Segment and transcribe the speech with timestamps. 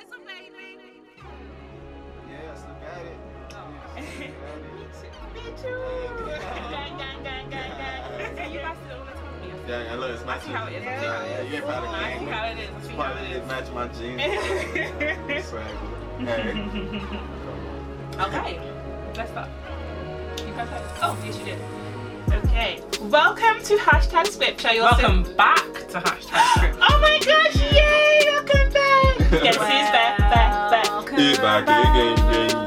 [0.00, 0.78] It's a baby.
[2.30, 3.18] Yes, look at it.
[3.52, 3.56] Oh.
[5.34, 5.82] Me too.
[6.70, 8.00] Gang, gang, gang, gang, gang.
[8.36, 9.68] So you guys still want to talk to?
[9.68, 10.46] Yeah, look, it's I matching.
[10.46, 10.76] see how it is.
[10.82, 12.30] I see Yeah, yeah, you ain't proud of I see me.
[12.30, 12.70] how it is.
[12.70, 13.46] I It's see part how of it it is.
[13.48, 14.20] match my jeans.
[15.48, 15.76] Swag.
[16.26, 16.50] Hey.
[18.20, 18.52] Okay,
[19.16, 19.48] let's start.
[20.46, 21.58] You guys have- Oh, yes, you did.
[22.44, 22.72] Okay.
[23.02, 24.72] Welcome to hashtag scripture.
[24.72, 26.78] Your Welcome back to hashtag script.
[26.80, 27.56] Oh my gosh!
[27.72, 27.89] Yay!
[29.30, 29.42] Welcome back.
[29.42, 30.18] Guess who's back?
[30.18, 31.08] Back, back.
[31.18, 32.16] He's back again,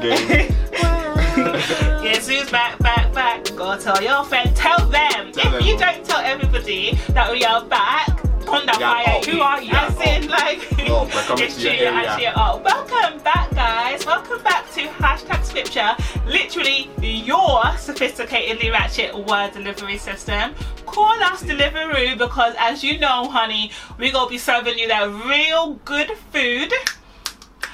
[0.00, 2.02] gang.
[2.02, 3.44] Guess who's back, back, back?
[3.56, 4.54] Go tell your friend.
[4.56, 5.32] Tell them.
[5.32, 5.62] Tell if them.
[5.62, 8.08] you don't tell everybody that we are back,
[8.48, 9.06] on that Yeah, fire.
[9.08, 9.70] oh, Who are you?
[9.72, 10.02] yeah, As oh.
[10.02, 11.70] in, like, Oh, we're coming it's to true.
[11.72, 12.28] your You're actually.
[12.36, 14.04] Oh, welcome back, guys.
[14.06, 15.94] Welcome back to hashtag scripture.
[16.26, 20.54] Literally your sophisticatedly ratchet word delivery system.
[20.94, 25.74] Call us Deliveroo because, as you know, honey, we gonna be serving you that real
[25.84, 26.72] good food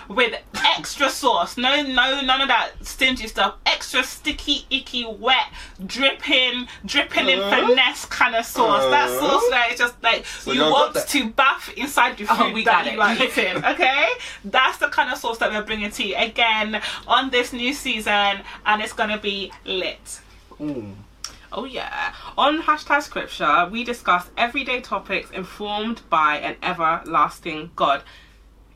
[0.09, 1.57] with extra sauce.
[1.59, 3.57] No, no, none of that stingy stuff.
[3.67, 5.45] Extra sticky, icky, wet,
[5.87, 8.91] dripping, dripping in Uh, finesse kind of sauce.
[8.91, 9.19] that uh.
[9.21, 12.65] sauce that is just like you y'all want to bath inside your food Oh, we
[12.65, 13.21] that got you it.
[13.21, 13.65] are eating.
[13.65, 14.09] Okay,
[14.47, 18.41] that's the kind of sauce that we're bringing to you again on this new season,
[18.67, 20.21] and it's gonna be lit.
[20.59, 20.95] Mm.
[21.53, 22.15] Oh yeah.
[22.39, 28.03] On hashtag scripture, we discuss everyday topics informed by an everlasting God.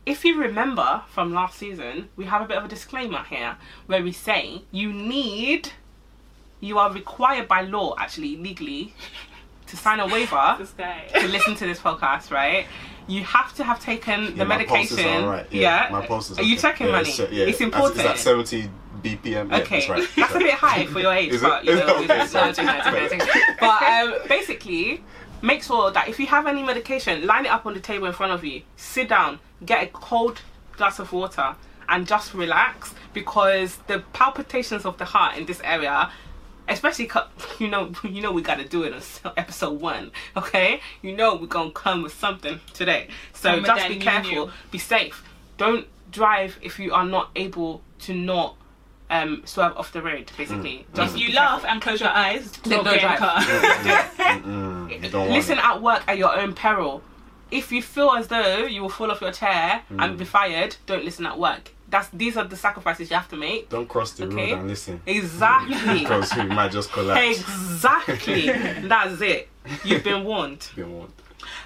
[0.07, 4.03] If you remember from last season, we have a bit of a disclaimer here where
[4.03, 5.71] we say you need,
[6.61, 8.93] you are required by law, actually legally,
[9.69, 10.59] to sign a waiver
[11.15, 12.67] to listen to this podcast, right?
[13.07, 15.25] You have to have taken the Yeah, my pulse is medication.
[15.25, 15.89] alright, Yeah.
[15.93, 16.61] My pulse is Are you okay.
[16.63, 17.09] checking, yeah, money?
[17.09, 18.01] It's, yeah, It's It's, important.
[18.01, 18.69] it's at 70
[19.05, 19.51] BPM.
[19.51, 20.09] Yeah, Okay, that's right.
[20.17, 21.47] that's a bit high for your age, Is it?
[21.47, 22.51] but you know, Okay, that's sorry.
[22.51, 23.41] okay, it's okay.
[23.61, 25.05] But um, basically,
[25.43, 28.13] make sure that if you have any medication, line it up on the table in
[28.13, 28.63] front of you.
[28.77, 30.41] Sit down, get a cold
[30.77, 31.55] glass of water,
[31.89, 36.11] and just relax because the palpitations of the heart in this area.
[36.67, 37.11] especially
[37.59, 38.93] you know, you know we gotta do it
[39.25, 40.81] on episode one, okay?
[41.03, 44.51] You know we're gonna come with something today, so Come with just be careful, new.
[44.71, 45.23] be safe.
[45.59, 48.57] Don't drive if you are not able to not
[49.17, 50.31] um, swerve off the road.
[50.37, 50.97] Basically, mm.
[50.97, 51.69] just If you laugh careful.
[51.71, 53.19] and close your eyes, Then don't don't get in the drive.
[53.19, 53.41] car.
[53.41, 57.03] Mm, mm, don't Listen at work at your own peril.
[57.51, 61.05] If you feel as though you will fall off your chair and be fired, don't
[61.05, 61.71] listen at work.
[61.89, 63.69] That's these are the sacrifices you have to make.
[63.69, 64.51] Don't cross the Okay.
[64.53, 65.01] road and listen.
[65.07, 66.01] Exactly.
[66.01, 67.39] Because we might just collapse.
[67.39, 68.47] exactly.
[68.89, 69.49] That's it.
[69.85, 70.69] You've been warned.
[70.77, 71.13] Been warned.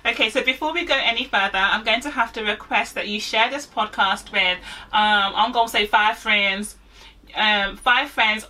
[0.04, 3.20] Okay, so before we go any further, I'm going to have to request that you
[3.20, 4.58] share this podcast with,
[4.92, 6.76] um, I'm going to say five friends,
[7.34, 8.46] um, five friends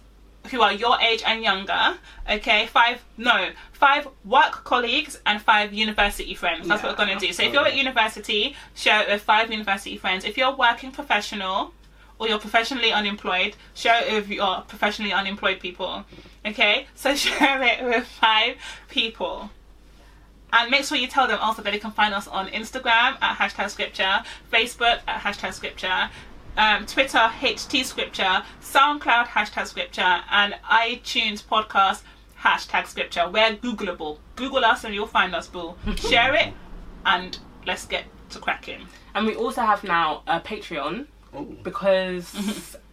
[0.50, 1.98] who are your age and younger.
[2.28, 6.68] Okay, five, no, five work colleagues and five university friends.
[6.68, 7.32] That's what we're going to do.
[7.32, 10.24] So if you're at university, share it with five university friends.
[10.24, 11.72] If you're a working professional,
[12.18, 16.04] or you're professionally unemployed, share it with your professionally unemployed people.
[16.44, 18.56] Okay, so share it with five
[18.88, 19.50] people.
[20.50, 23.36] And make sure you tell them also that they can find us on Instagram at
[23.36, 26.08] hashtag scripture, Facebook at hashtag scripture,
[26.56, 32.02] um, Twitter HT scripture, SoundCloud hashtag scripture, and iTunes podcast
[32.40, 33.28] hashtag scripture.
[33.28, 34.18] We're Googleable.
[34.36, 35.74] Google us and you'll find us, boo.
[35.96, 36.52] Share it
[37.04, 38.86] and let's get to cracking.
[39.14, 42.76] And we also have now a Patreon Oh, because get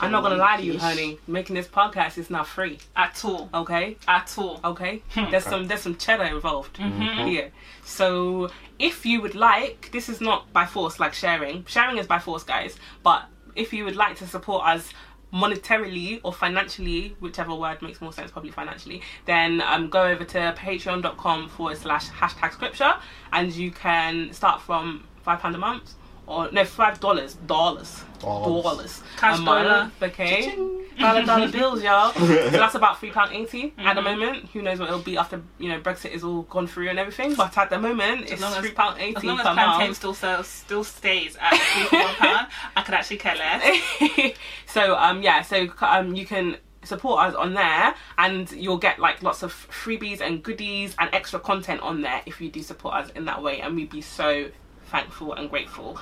[0.00, 0.82] I'm not gonna lie to you, fish.
[0.82, 1.18] honey.
[1.26, 2.78] Making this podcast is not free.
[2.96, 3.48] At all.
[3.54, 3.96] Okay.
[4.06, 4.60] At all.
[4.64, 5.40] Okay, there's Okay.
[5.50, 7.26] some there's some cheddar involved Mm-hmm.
[7.28, 7.50] here.
[7.84, 11.64] So if you would like, this is not by force like sharing.
[11.66, 12.76] Sharing is by force, guys.
[13.02, 13.24] But
[13.56, 14.92] if you would like to support us
[15.32, 20.54] monetarily or financially, whichever word makes more sense, probably financially, then um, go over to
[20.56, 22.92] patreon.com forward slash hashtag scripture
[23.32, 25.94] and you can start from five pound a month
[26.28, 27.34] or no five dollars.
[27.46, 28.02] Dollars.
[28.20, 28.62] Dollars.
[28.64, 29.02] dollars.
[29.16, 29.64] Cash a dollar.
[29.68, 30.56] month okay
[30.98, 32.12] dollar dollar bills y'all.
[32.12, 34.48] So that's about three pound 80 at the moment.
[34.52, 37.34] Who knows what it'll be after you know brexit is all gone through and everything
[37.34, 39.78] but at the moment it's long as- three pound 80 As long as per plantain
[39.86, 39.96] month.
[39.96, 42.46] still sells, still stays at three for one pound,
[42.76, 44.34] I could actually care less.
[44.66, 49.22] so um yeah so um you can support us on there and you'll get like
[49.22, 53.10] lots of freebies and goodies and extra content on there if you do support us
[53.10, 54.48] in that way and we'd be so
[54.86, 55.98] thankful and grateful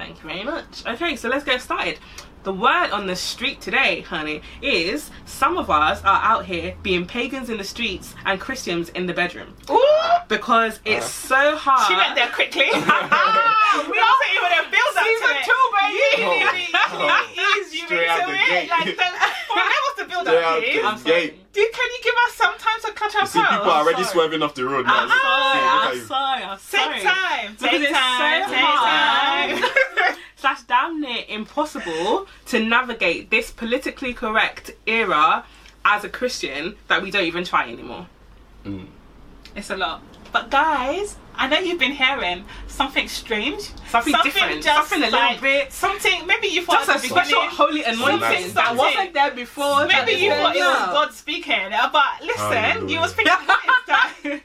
[0.00, 1.98] thank you very much okay so let's get started
[2.42, 7.04] the word on the street today honey is some of us are out here being
[7.06, 9.78] pagans in the streets and christians in the bedroom Ooh!
[10.28, 11.52] because it's uh.
[11.52, 12.62] so hard She went there quickly.
[12.72, 16.22] we also even a build up Season to two, baby.
[16.22, 18.46] You really, you ease you Straight out into the it.
[18.48, 18.70] gate.
[18.70, 18.96] Like, the,
[19.50, 20.80] well, that was the build Straight up, out please.
[20.80, 21.38] the I'm sorry.
[21.52, 21.62] Gate.
[21.64, 24.14] Dude, can you give us some time to catch You see, people are already sorry.
[24.14, 24.92] swerving off the road now.
[24.94, 26.58] Ah, ah, I'm sorry, I'm you.
[26.58, 27.14] sorry, I'm Take sorry.
[27.14, 27.52] time.
[27.54, 28.42] Because Take it's time.
[28.44, 29.62] so Take hard.
[29.62, 30.16] time.
[30.36, 35.44] slash damn near impossible to navigate this politically correct era
[35.84, 38.06] as a Christian that we don't even try anymore.
[38.64, 38.86] Mm.
[39.56, 40.02] It's a lot.
[40.32, 45.40] But guys, I know you've been hearing something strange, Something different, something a little like-
[45.40, 46.26] bit- something.
[46.26, 48.52] Maybe you thought Just a special holy anointing nice.
[48.52, 49.86] that wasn't there before.
[49.86, 50.92] Maybe you thought it was.
[50.98, 52.94] God speaking, uh, but listen, Hallelujah.
[52.94, 54.40] you was thinking what is that?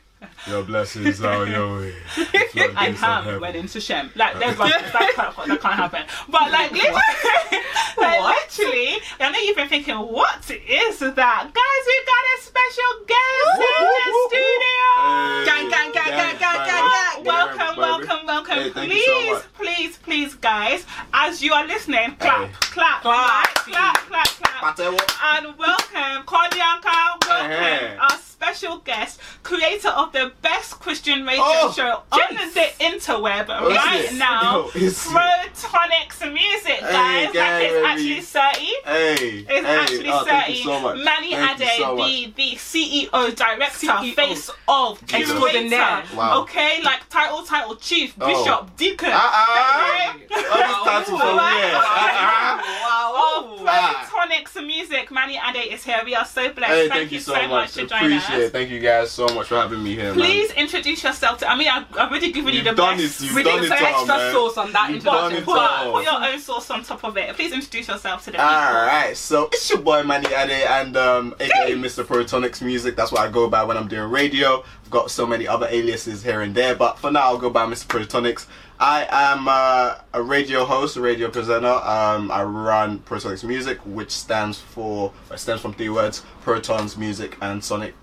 [0.48, 1.94] Your blessings are your way.
[2.18, 3.42] I floodgates of come heaven.
[3.42, 4.12] wedding to Shem.
[4.16, 6.04] Like there's one that can't, that can't happen.
[6.30, 6.94] But like, literally,
[7.98, 8.38] like What?
[8.60, 11.84] literally, I know you've been thinking, what is that, guys?
[11.88, 14.86] We got a special guest in the studio.
[15.02, 16.70] Hey, Gang, gang, gang, gang, gang, baby.
[16.70, 17.26] gang, gang.
[17.26, 18.56] Welcome, welcome, welcome.
[18.56, 22.54] Hey, thank you so please, please, please, guys, as you are listening, clap, Hey.
[22.60, 23.74] clap, Clap, clap, please.
[23.76, 24.78] clap, clap, clap.
[24.78, 25.00] Patewo.
[25.34, 27.98] And welcome, Kordianka, welcome, Hey.
[28.00, 32.54] our special guest, creator of the best Christian radio Oh, show on jeez.
[32.54, 34.14] the interweb Oh, right it?
[34.16, 34.68] now.
[34.76, 35.10] Is it?
[35.14, 37.34] Protonics Music, Hey, guys.
[37.34, 37.86] that gang, is baby.
[37.88, 38.60] actually 30.
[38.84, 40.64] Hey, It's hey, actually oh, thank you 30.
[40.64, 40.98] so much.
[41.06, 42.08] Manny Thank you Ade, so much.
[42.08, 44.14] the, the CEO, director, CEO.
[44.16, 46.04] face of, Extraordinaire.
[46.16, 46.42] Wow.
[46.42, 48.28] Okay, like title, title, chief, Oh.
[48.28, 49.10] bishop, deacon.
[49.14, 50.26] Okay.
[50.28, 50.44] This
[50.84, 51.64] title from Right.
[51.64, 51.74] here.
[51.76, 53.38] Ah, ah.
[53.38, 53.62] Of.
[53.68, 54.10] Ah.
[54.12, 56.02] Protonics Music, Manny Ade is here.
[56.06, 56.74] We are so blessed.
[56.74, 57.72] Hey, thank, you so much, much.
[57.72, 58.51] for joining Appreciate it.
[58.51, 61.50] Thank you guys so much for having me here, Please introduce yourself to.
[61.50, 63.22] I mean, I've I've already given you You've the done best.
[63.22, 64.33] it, you've We done need it all, extra man.
[64.33, 65.38] sauce on that You've done introduction.
[65.38, 67.36] it Put, put your own sauce on top of it.
[67.36, 68.48] Please introduce yourself to the man.
[68.68, 68.80] people.
[68.81, 72.04] Alright, so it's your boy Manny Ade and um, aka Mr.
[72.04, 72.95] Protonics Music.
[72.95, 74.63] That's what I go by when I'm doing radio.
[74.83, 77.66] I've got so many other aliases here and there, but for now I'll go by
[77.66, 77.86] Mr.
[77.88, 78.45] Protonics.
[78.80, 81.68] I am uh, a radio host, a radio presenter.
[81.68, 87.38] Um, I run Protonics Music, which stands for, it stems from three words: protons, music,
[87.42, 87.94] and sonic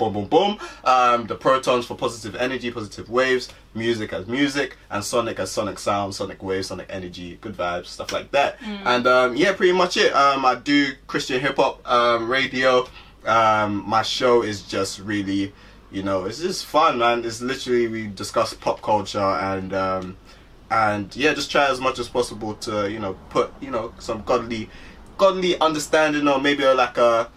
[0.00, 0.58] boom boom boom.
[0.84, 5.78] Um the protons for positive energy positive waves music as music and sonic as sonic
[5.78, 8.58] sound sonic waves sonic energy good vibes stuff like that.
[8.92, 10.12] And um yeah pretty much it.
[10.14, 12.88] Um i do christian hip-hop um radio.
[13.24, 15.52] Um my show is just really
[15.92, 17.24] you know it's just fun man.
[17.24, 19.18] It's literally we discuss pop culture
[19.50, 20.16] and um
[20.70, 24.22] and yeah just try as much as possible to you know put you know some
[24.22, 24.70] godly
[25.18, 27.28] godly understanding or maybe like a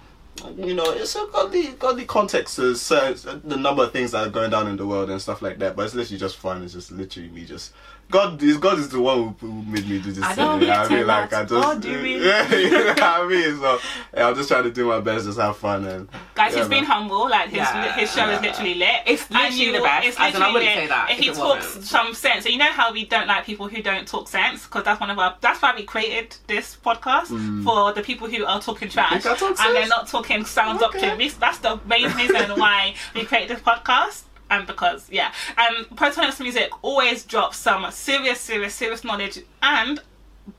[0.57, 4.12] you know, it's uh, a got the context uh, of certain, the number of things
[4.12, 5.75] that are going down in the world and stuff like that.
[5.75, 6.63] But it's literally just fun.
[6.63, 7.74] It's just literally me just.
[8.11, 10.23] God is God is the one who, who made me do this.
[10.23, 12.21] I thing, don't you know get I mean, like but I just, God do it.
[12.21, 13.57] yeah, you know what I mean.
[13.59, 13.79] So
[14.13, 16.07] yeah, I'm just trying to do my best, just have fun and.
[16.35, 17.27] Guys, yeah, he's been humble.
[17.29, 17.94] Like his Yeah.
[17.95, 19.01] his show is literally lit.
[19.07, 20.75] It's And literally you- the best, It's as in I wouldn't lit.
[20.75, 21.85] say that if He talks wasn't.
[21.85, 22.44] some sense.
[22.44, 25.09] So you know how we don't like people who don't talk sense because that's one
[25.09, 25.35] of our.
[25.41, 27.63] That's why we created this podcast mm.
[27.63, 30.81] for the people who are talking trash think I talk and they're not talking sound
[30.83, 30.99] Okay.
[30.99, 31.17] doctrine.
[31.17, 34.23] We- That's the main reason why we created this podcast.
[34.50, 35.31] And because, yeah.
[35.57, 40.00] And Protonics Music always drops some serious, serious, serious knowledge and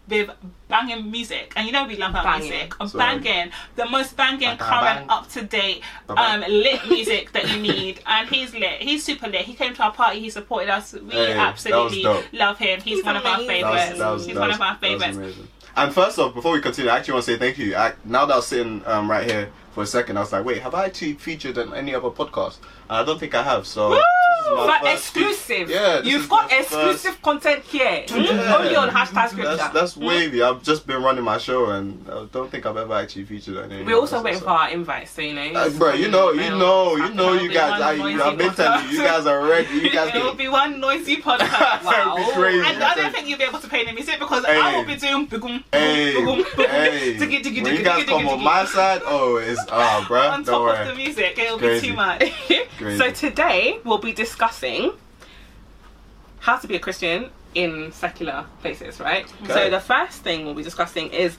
[0.09, 0.31] with
[0.69, 1.53] banging music.
[1.57, 2.49] And you know we love our Banging.
[2.51, 2.75] music.
[2.87, 3.51] So- banging.
[3.77, 5.11] The most banging, Bang, bang, current, bang.
[5.11, 8.01] up to date, um, lit music that you need.
[8.07, 8.81] And he's lit.
[8.81, 9.43] He's super lit.
[9.43, 10.21] He came to our party.
[10.21, 10.95] He supported us.
[10.95, 12.03] We Hey, absolutely
[12.33, 12.81] love him.
[12.81, 13.63] He's, He's one of our amazing.
[13.63, 13.99] That was, favorites.
[13.99, 15.39] that was, He's that one was- of our favorites.
[15.77, 17.75] And first off, before we continue, I actually want to say thank you.
[17.77, 20.45] I, now that I was sitting um, right here for a second, I was like,
[20.45, 22.59] wait, have I actually featured on any other podcast?
[22.91, 23.67] I don't think I have.
[23.67, 23.97] So Woo!
[23.97, 25.71] this is my But exclusive.
[25.71, 28.05] Yeah, You've got exclusive first- content here.
[28.09, 28.57] Yeah.
[28.59, 29.57] Only on hashtag scripture.
[29.57, 30.43] That's, that's wavy.
[30.43, 33.73] I've just been running my show, and I don't think I've ever actually featured on
[33.73, 33.85] any.
[33.85, 34.49] We're also waiting stuff.
[34.57, 35.61] for our invites, so you know.
[35.61, 37.81] Uh, bro, you know, you know, you know, you guys.
[37.81, 39.75] I, I've been telling you, you guys are ready.
[39.75, 41.83] You guys It will be one noisy podcast.
[41.85, 42.17] Wow.
[42.17, 42.67] It'd be crazy.
[42.67, 44.61] And I don't think you'll be able to pay the music because Hey.
[44.61, 47.17] I will be doing boom, Hey, boom, boom, boom, hey.
[47.19, 50.21] diggy, diggy, when you guys come on my side, oh, it's oh, bro.
[50.29, 51.39] on Don't top of the music.
[51.39, 52.23] It'll be too much.
[52.79, 52.99] Crazy.
[52.99, 54.93] So today we'll be discussing
[56.41, 59.25] how to be a Christian in secular places, right?
[59.45, 59.53] Okay.
[59.53, 61.39] So the first thing we'll be discussing is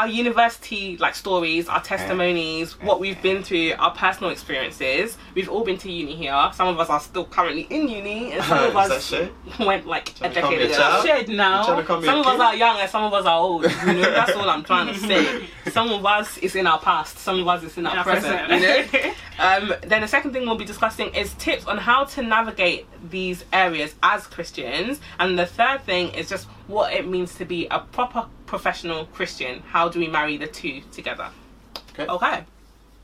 [0.00, 5.18] our university like stories, our testimonies, what we've been through, our personal experiences.
[5.34, 6.50] We've all been to uni here.
[6.54, 9.28] Some of us are still currently in uni, and some of Is us
[9.58, 10.80] went like a Trying to call me decade ago.
[10.80, 11.06] child?
[11.06, 11.64] Should You trying to now.
[12.02, 13.62] Some of us are young and some of us are old.
[13.64, 15.46] You know, that's all I'm trying to say.
[15.70, 18.48] Some of us is in our past, some of us is in our, Our present.
[18.48, 18.92] present.
[18.94, 19.14] You know?
[19.38, 23.44] um, then the second thing we'll be discussing is tips on how to navigate these
[23.52, 24.98] areas as Christians.
[25.18, 29.60] And the third thing is just what it means to be a proper professional Christian.
[29.60, 31.28] How do we marry the two together?
[31.92, 32.06] Okay.
[32.06, 32.44] Okay.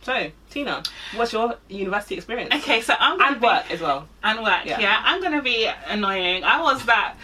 [0.02, 0.82] So, Tina,
[1.14, 2.52] what's your university experience?
[2.54, 4.08] Okay, so I'm gonna And be- work as well.
[4.24, 4.64] and work.
[4.64, 4.80] Yeah.
[4.80, 5.00] Yeah.
[5.04, 6.42] I'm gonna be annoying.
[6.44, 7.14] I was that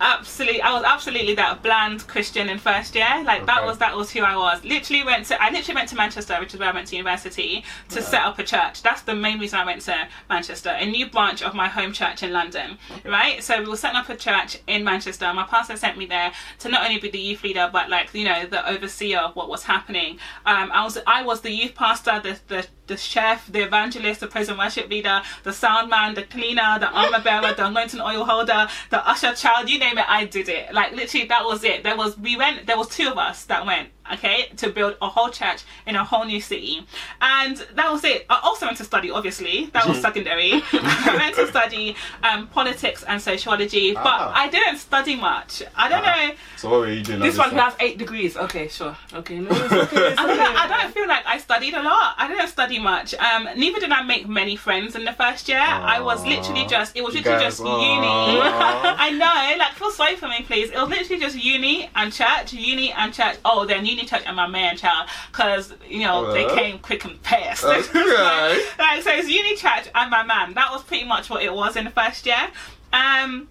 [0.00, 3.22] absolutely I was absolutely that bland Christian in first year.
[3.24, 4.64] Like that was that was who I was.
[4.64, 7.64] Literally went to I literally went to Manchester, which is where I went to university,
[7.90, 8.82] to set up a church.
[8.82, 12.22] That's the main reason I went to Manchester, a new branch of my home church
[12.22, 12.78] in London.
[13.04, 13.42] Right?
[13.42, 15.32] So we were setting up a church in Manchester.
[15.32, 18.24] My pastor sent me there to not only be the youth leader but like, you
[18.24, 20.18] know, the overseer of what was happening.
[20.46, 24.26] Um I was I was the youth pastor, the the the chef, the evangelist, the
[24.26, 28.24] praise and worship leader, the sound man, the cleaner, the armor bearer, the anointing oil
[28.24, 30.74] holder, the usher child, you name it, I did it.
[30.74, 31.84] Like literally that was it.
[31.84, 35.08] There was we went there was two of us that went, okay, to build a
[35.08, 36.86] whole church in a whole new city.
[37.20, 38.26] And that was it.
[38.30, 39.66] I also went to study, obviously.
[39.72, 40.52] That was secondary.
[40.72, 44.32] I went to study um, politics and sociology, but Ah.
[44.34, 45.62] I didn't study much.
[45.76, 46.26] I don't Ah.
[46.28, 46.34] know.
[46.56, 47.20] So what were you doing?
[47.20, 48.36] This one has eight degrees.
[48.36, 48.96] Okay, sure.
[49.14, 50.14] Okay, no, it's okay.
[50.18, 50.52] I don't, know.
[50.56, 52.14] I don't feel like I studied a lot.
[52.18, 53.14] I didn't study much.
[53.14, 55.58] Um, neither did I make many friends in the first year.
[55.60, 58.40] I was literally just, it was literally guys- just uni.
[59.06, 60.70] I know, like, feel sorry for me, please.
[60.70, 63.36] It was literally just uni and church, uni and church.
[63.44, 65.08] Oh, then uni, church, and my man child.
[65.30, 66.54] Because, you know, they Uh.
[66.54, 67.64] came quick and fast.
[67.64, 67.76] Okay.
[68.78, 70.54] like, so it's uni, church, and my man.
[70.54, 72.50] That was pretty much what it was in the first year.
[72.92, 73.48] Um,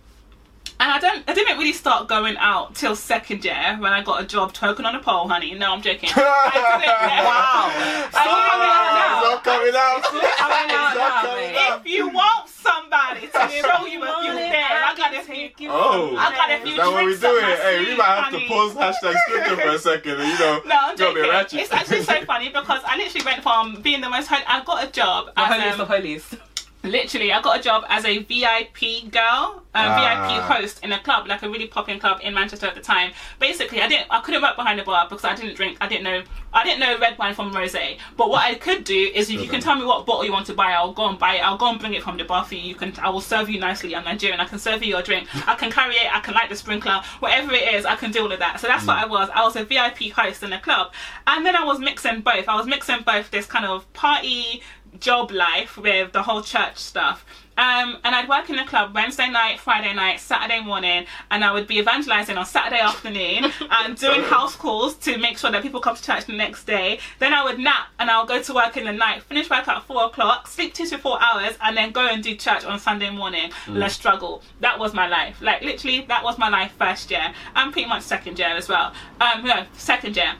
[0.81, 4.23] and I don't, I didn't really start going out till second year when I got
[4.23, 5.53] a job twerking on a pole, honey.
[5.53, 6.09] No, I'm joking.
[6.13, 6.15] I
[6.79, 7.71] didn't- Wow.
[7.73, 9.99] I It's not coming out.
[9.99, 11.79] It's not coming out.
[11.81, 13.31] If you want somebody to
[13.61, 15.69] show you a few things, I got a few.
[15.69, 16.15] Oh.
[16.17, 17.43] I got a few Is that what we tricks doing?
[17.43, 18.47] my Hey, we might have to honey.
[18.47, 21.29] pause hashtag scripture for a second and, you know, No, I'm go joking.
[21.29, 21.59] ratchet.
[21.59, 24.27] It's actually so funny because I literally went from being the most.
[24.27, 26.35] Ho- I got a job The as holiest um, of holies.
[26.83, 30.27] Literally i got a job as a vip girl a Ah.
[30.29, 33.11] vip host in a club like a really popping club in manchester at the time.
[33.37, 36.03] Basically i didn't i couldn't work behind the bar because i didn't drink i didn't
[36.03, 39.41] know i didn't know red wine from rosé but what i could do is if
[39.41, 41.39] you can tell me what bottle you want to buy i'll go and buy it.
[41.47, 42.61] I'll go and bring it from the bar for you.
[42.61, 43.95] You can i will serve you nicely.
[43.95, 44.39] I'm nigerian.
[44.39, 45.27] I can serve you your drink.
[45.47, 46.13] I can carry it.
[46.13, 47.01] I can light the sprinkler.
[47.19, 48.59] Whatever it is i can do all of that.
[48.59, 49.29] So that's what i was.
[49.33, 50.93] I was a vip host in a club.
[51.27, 52.47] And then i was mixing both.
[52.47, 54.63] I was mixing both this kind of party
[54.99, 57.25] job life with the whole church stuff.
[57.59, 61.51] Um, and I'd work in the club Wednesday night, Friday night, Saturday morning, and I
[61.51, 65.81] would be evangelizing on Saturday afternoon and doing house calls to make sure that people
[65.81, 66.99] come to church the next day.
[67.19, 69.83] Then I would nap and I'll go to work in the night, finish work at
[69.83, 73.09] four o'clock, sleep two to four hours, and then go and do church on Sunday
[73.09, 73.51] morning.
[73.67, 74.41] Let's struggle.
[74.61, 75.41] That was my life.
[75.41, 78.93] Like literally, that was my life first year and pretty much second year as well.
[79.19, 80.35] Um, no, second year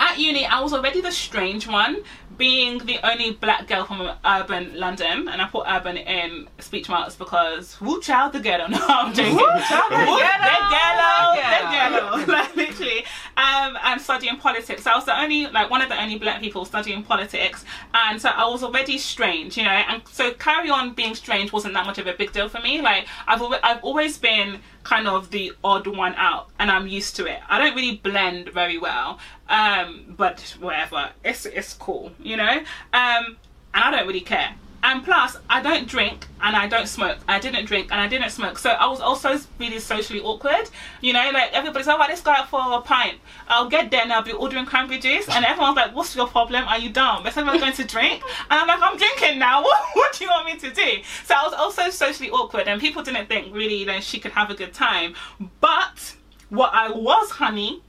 [0.00, 2.02] at uni, I was already the strange one,
[2.36, 7.14] being the only black girl from urban London, and I put urban in speech marks
[7.14, 8.66] because woo child the ghetto.
[8.70, 9.34] No, I'm joking.
[9.36, 10.44] Woo child the Woo, ghetto.
[10.44, 13.04] the ghetto, the ghetto, like literally.
[13.36, 14.86] Um, and studying politics.
[14.86, 18.30] I was the only, like, one of the only black people studying politics, and so
[18.30, 19.70] I was already strange, you know.
[19.70, 22.80] And so carry on being strange wasn't that much of a big deal for me.
[22.80, 27.26] Like I've I've always been kind of the odd one out, and I'm used to
[27.26, 27.40] it.
[27.48, 32.58] I don't really blend very well, um, but whatever, it's it's cool, you know.
[32.92, 33.36] Um,
[33.74, 34.54] and I don't really care.
[34.86, 37.18] And plus, I don't drink and I don't smoke.
[37.26, 38.56] I didn't drink and I didn't smoke.
[38.56, 40.70] So I was also really socially awkward.
[41.00, 43.16] You know, like everybody's like, oh, let's go out for a pint.
[43.48, 45.28] I'll get there and I'll be ordering cranberry juice.
[45.28, 46.68] And everyone's like, what's your problem?
[46.68, 47.24] Are you dumb?
[47.24, 48.22] Let's everyone going to drink.
[48.48, 49.56] And I'm like, I'm drinking now.
[49.66, 51.02] What, what do you want me to do?
[51.24, 54.52] So I was also socially awkward and people didn't think really that she could have
[54.52, 55.16] a good time.
[55.60, 56.14] But
[56.48, 57.82] what I was, honey,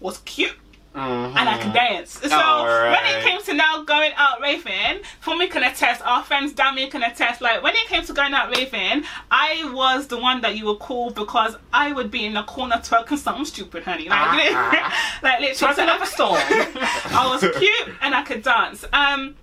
[0.00, 0.56] was cute
[0.94, 1.36] Mhm.
[1.36, 2.20] and I can dance.
[2.22, 6.90] So when it came to now going out raving, Fumi can attest, our friends Dami
[6.90, 10.56] can attest, like when it came to going out raving, I was the one that
[10.56, 14.08] you would call because I would be in the corner twerking something stupid, honey.
[14.08, 14.52] Like,
[15.22, 15.74] like literally.
[15.74, 16.36] Twerking up a storm.
[16.40, 18.84] I was cute and I could dance.
[18.92, 19.36] Um,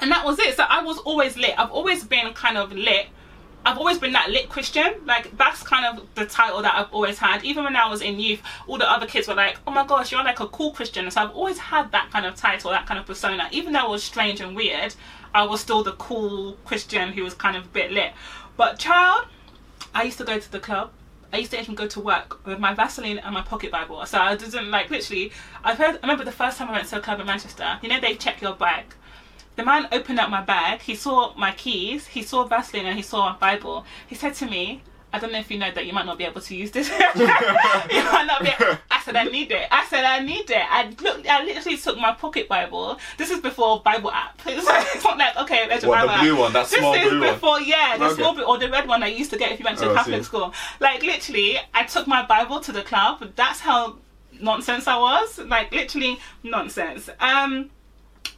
[0.00, 0.56] and that was it.
[0.56, 1.54] So I was always lit.
[1.58, 3.06] I've always been kind of lit.
[3.64, 4.94] I've always been that lit Christian.
[5.06, 7.44] Like that's kind of the title that I've always had.
[7.44, 10.10] Even when I was in youth, all the other kids were like, "Oh my gosh,
[10.10, 12.98] you're like a cool Christian." So I've always had that kind of title, that kind
[12.98, 13.48] of persona.
[13.52, 14.94] Even though it was strange and weird,
[15.34, 18.12] I was still the cool Christian who was kind of a bit lit.
[18.56, 19.26] But child,
[19.94, 20.90] I used to go to the club.
[21.32, 24.04] I used to even go to work with my Vaseline and my pocket Bible.
[24.04, 25.32] So I didn't like literally.
[25.64, 25.96] I've heard.
[25.96, 27.78] I remember the first time I went to a club in Manchester.
[27.80, 28.94] You know they check your bag.
[29.56, 30.80] The man opened up my bag.
[30.80, 32.06] He saw my keys.
[32.06, 33.84] He saw Vaseline and he saw a Bible.
[34.06, 34.82] He said to me,
[35.12, 36.88] "I don't know if you know that you might not be able to use this.
[37.16, 38.50] you might not be."
[38.90, 41.26] I said, "I need it." I said, "I need it." I looked.
[41.28, 42.98] I literally took my pocket Bible.
[43.18, 44.40] This is before Bible app.
[44.46, 46.38] It's, it's not like okay, there's a What, the blue app.
[46.40, 46.52] one?
[46.54, 47.34] That This small is blue one?
[47.34, 48.14] before, yeah, the Okay.
[48.14, 49.90] small blue or the red one that you used to get if you went to
[49.90, 50.54] Oh, Catholic school.
[50.80, 53.32] Like literally, I took my Bible to the club.
[53.36, 53.96] That's how
[54.40, 55.38] nonsense I was.
[55.40, 57.10] Like literally nonsense.
[57.20, 57.70] Um,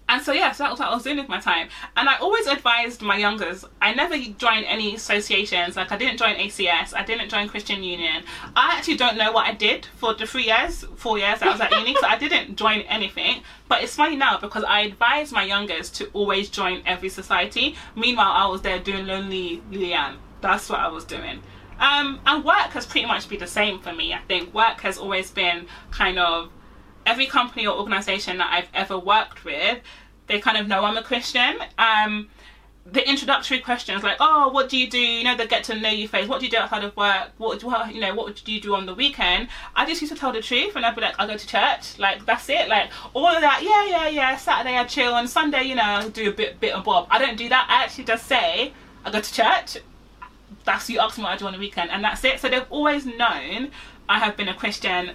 [0.08, 1.68] and so yeah, so that was what I was doing with my time.
[1.96, 3.64] And I always advised my youngers.
[3.80, 5.76] I never joined any associations.
[5.76, 6.94] Like I didn't join ACS.
[6.94, 8.22] I didn't join Christian Union.
[8.54, 11.52] I actually don't know what I did for the three years, four years that I
[11.52, 11.94] was at uni.
[11.94, 13.42] so I didn't join anything.
[13.66, 17.74] But it's funny now because I advise my youngers to always join every society.
[17.96, 20.16] Meanwhile, I was there doing Lonely Leanne.
[20.42, 21.40] That's what I was doing.
[21.80, 24.12] Um, and work has pretty much been the same for me.
[24.12, 26.50] I think work has always been kind of
[27.06, 29.78] every company or organization that I've ever worked with,
[30.26, 31.58] they kind of know I'm a Christian.
[31.78, 32.28] Um,
[32.90, 34.98] the introductory questions like, oh, what do you do?
[34.98, 36.28] You know, the get to know you phase.
[36.28, 37.30] What do you do outside of work?
[37.38, 38.14] What do you know?
[38.14, 39.48] What do you do on the weekend?
[39.74, 41.98] I just used to tell the truth, and I'd be like, I go to church.
[41.98, 42.68] Like that's it.
[42.68, 43.62] Like all of that.
[43.62, 44.36] Yeah, yeah, yeah.
[44.36, 47.06] Saturday I chill, and Sunday, you know, do a bit, bit of bob.
[47.10, 47.66] I don't do that.
[47.70, 48.72] I actually just say
[49.04, 49.78] I go to church.
[50.64, 52.38] That's you ask me what I do on the weekend, and that's it.
[52.38, 53.70] So they've always known
[54.08, 55.12] I have been a Christian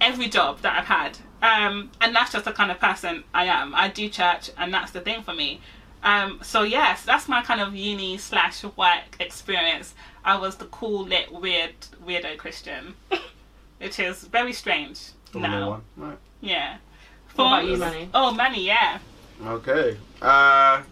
[0.00, 1.18] every job that I've had.
[1.42, 3.74] Um, and that's just the kind of person I am.
[3.74, 5.60] I do church, and that's the thing for me.
[6.02, 9.94] Um, so yes, that's my kind of uni slash work experience.
[10.24, 11.74] I was the cool, lit, weird,
[12.06, 12.94] weirdo Christian,
[13.78, 15.70] which is very strange All in now.
[15.70, 15.82] one.
[15.96, 16.18] Right.
[16.40, 16.76] Yeah.
[17.34, 18.08] What about you, Manny?
[18.12, 18.98] Oh, money, yeah.
[19.44, 19.96] Okay.
[20.20, 20.82] Uh,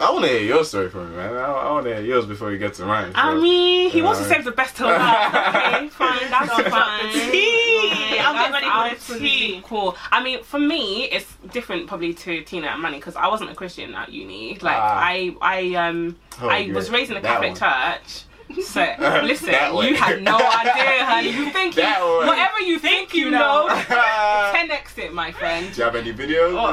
[0.00, 1.34] I want to hear your story from you, man.
[1.34, 3.12] I, I want to hear yours before you get to mine.
[3.14, 5.34] I mean, he wants to save the best till last.
[5.76, 7.06] Okay, fine, that's fine.
[7.12, 8.18] the tea.
[8.18, 9.60] I'm get That's ready for the tea.
[9.64, 9.96] Cool.
[10.10, 13.54] I mean, for me, it's different probably to Tina and Manny because I wasn't a
[13.54, 14.58] Christian at uni.
[14.60, 14.98] Like, Ah.
[15.00, 16.74] I, I, um, Oh, I yeah.
[16.74, 17.60] was raised in a Catholic one.
[17.60, 18.24] church.
[18.62, 18.80] So
[19.24, 21.30] listen, you had no idea, honey.
[21.30, 22.26] You think you, way.
[22.26, 25.72] whatever you think you know, Do 10x it, my friend.
[25.72, 26.52] Do you have any videos?
[26.52, 26.72] Oh,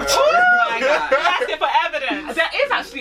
[0.70, 1.41] my God.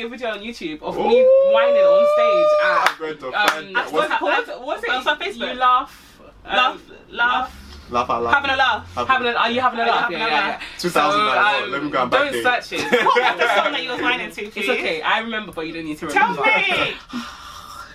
[0.02, 0.30] Asking for evidence.
[0.30, 3.19] There is actually a video on YouTube of me whining on stage at I'm going
[3.19, 3.92] to um, find that.
[3.92, 4.61] what's, What's- it?
[4.61, 4.90] What's it?
[4.92, 5.52] It's on Facebook.
[5.54, 6.80] You laugh, um, Laugh,
[7.11, 7.57] laugh,
[7.90, 8.35] Laugh out loud.
[8.35, 8.95] having a laugh.
[8.95, 10.00] Having a, are you having a laugh?
[10.02, 10.62] having Yeah, a yeah, laugh.
[10.62, 10.78] yeah.
[10.78, 12.42] 2009, So, let me go um, back Don't there.
[12.62, 12.92] search it.
[13.04, 15.02] What was the song that you was whining to, It's okay.
[15.02, 16.42] I remember, but you don't need to remember.
[16.42, 16.95] Tell me.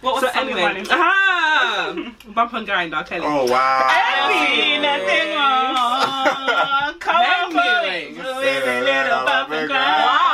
[0.01, 2.93] What was So the song you was anyway, whining ah, bump and grind.
[2.93, 3.23] I'll tell.
[3.23, 3.89] Oh wow.
[4.29, 6.93] Ain't nothing wrong.
[6.99, 8.13] Come on, Memory.
[8.13, 8.17] boys.
[8.17, 10.24] With a little bump and grind.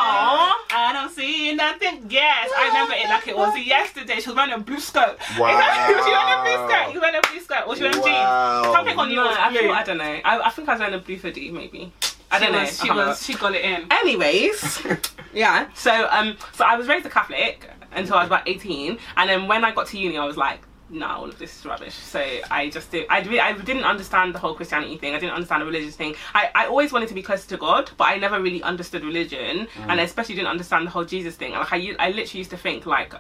[1.92, 1.98] Wow.
[2.00, 2.12] I don't see nothing.
[2.12, 4.20] Yes, I remember it like it was yesterday.
[4.20, 5.18] She was wearing a blue skirt.
[5.38, 5.50] Wow.
[5.88, 6.94] she was wearing a blue skirt.
[6.94, 7.68] You wearing a blue skirt.
[7.68, 8.62] Was she wearing Wow.
[8.64, 8.76] jeans?
[8.76, 10.04] Something on you No, was I, feel, I don't know.
[10.24, 11.92] I, I think I was wearing a blue hoodie, maybe.
[12.32, 12.60] I She don't know.
[12.62, 13.26] was- She I can't was.
[13.26, 13.88] She got it in.
[13.92, 14.84] Anyways,
[15.34, 15.68] yeah.
[15.74, 19.48] So um, so I was raised a Catholic until I was about eighteen, and then
[19.48, 21.94] when I got to uni, I was like, no, all of this is rubbish.
[21.94, 22.20] So
[22.52, 23.08] I just did.
[23.10, 25.16] I I didn't understand the whole Christianity thing.
[25.16, 26.16] I didn't understand the religious thing.
[26.36, 29.68] I, I always wanted to be closer to God, but I never really understood religion,
[29.68, 29.88] mm.
[29.88, 31.54] and I especially didn't understand the whole Jesus thing.
[31.54, 33.14] Like I, I literally used to think like,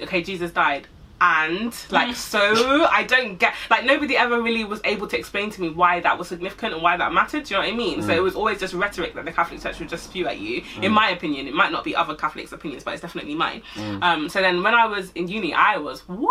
[0.00, 0.88] okay, Jesus died.
[1.20, 2.14] And like mm.
[2.14, 6.00] so, I don't get like nobody ever really was able to explain to me why
[6.00, 7.44] that was significant and why that mattered.
[7.44, 8.02] Do you know what I mean?
[8.02, 8.16] So mm.
[8.16, 10.62] it was always just rhetoric that the Catholic Church would just spew at you.
[10.82, 10.94] In mm.
[10.94, 13.62] my opinion, it might not be other Catholics' opinions, but it's definitely mine.
[14.02, 16.26] Um, so then when I was in uni, I was wild.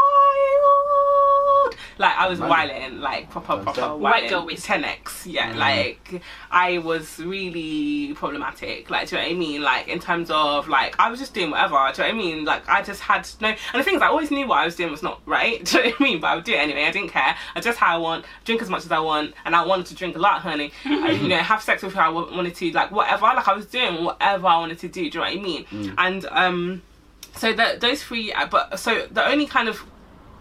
[1.97, 2.49] Like I was Man.
[2.49, 5.25] wilding, like proper proper White girl with 10x.
[5.32, 8.89] Yeah, like I was really problematic.
[8.89, 9.62] Like, do you know what I mean?
[9.62, 11.75] Like in terms of like I was just doing whatever.
[11.93, 12.43] Do you know what I mean?
[12.45, 13.47] Like I just had no.
[13.47, 15.63] And the thing is, I always knew what I was doing was not right.
[15.69, 16.19] Do you know what I mean?
[16.19, 16.84] But I would do it anyway.
[16.84, 17.36] I didn't care.
[17.56, 19.95] I just how I want, drink as much as I want, and I wanted to
[19.95, 20.73] drink a lot, honey.
[20.86, 23.23] I, you know, have sex with who I wanted to, like whatever.
[23.28, 25.10] Like I was doing whatever I wanted to do.
[25.10, 25.93] Do you know what I mean?
[25.97, 26.82] And um,
[27.38, 28.34] so that those three.
[28.34, 29.82] uh, But so the only kind of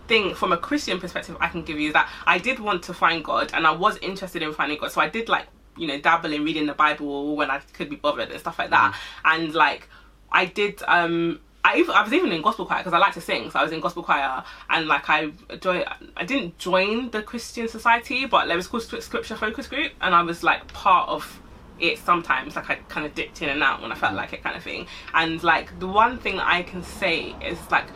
[0.07, 2.95] thing from a Christian perspective I can give you is that I did want to
[2.95, 4.93] find God and I was interested in finding God.
[4.93, 7.97] So I did like, you know, dabble in reading the Bible when I could be
[7.97, 8.99] bothered and stuff like that.
[9.25, 9.88] And like
[10.31, 13.23] I did um I, even, I was even in gospel choir because I like to
[13.23, 15.87] sing, so I was in gospel choir, and like I joined.
[16.14, 20.21] I didn't join the Christian Society, but there was called Scripture Focus Group, and I
[20.21, 21.40] was like part of
[21.81, 22.55] it sometimes.
[22.55, 24.62] Like I kind of dipped in and out when I felt like it, kind of
[24.62, 24.87] thing.
[25.14, 27.87] And like the one thing I can say is like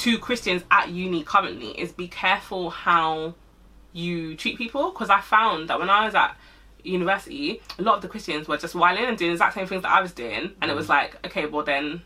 [0.00, 3.34] to Christians at uni currently is be careful how
[3.92, 6.36] you treat people because I found that when I was at
[6.82, 9.82] university, a lot of the Christians were just whiling and doing the exact same things
[9.82, 10.90] that I was doing, and it was mm.
[10.90, 12.00] like, okay, well then,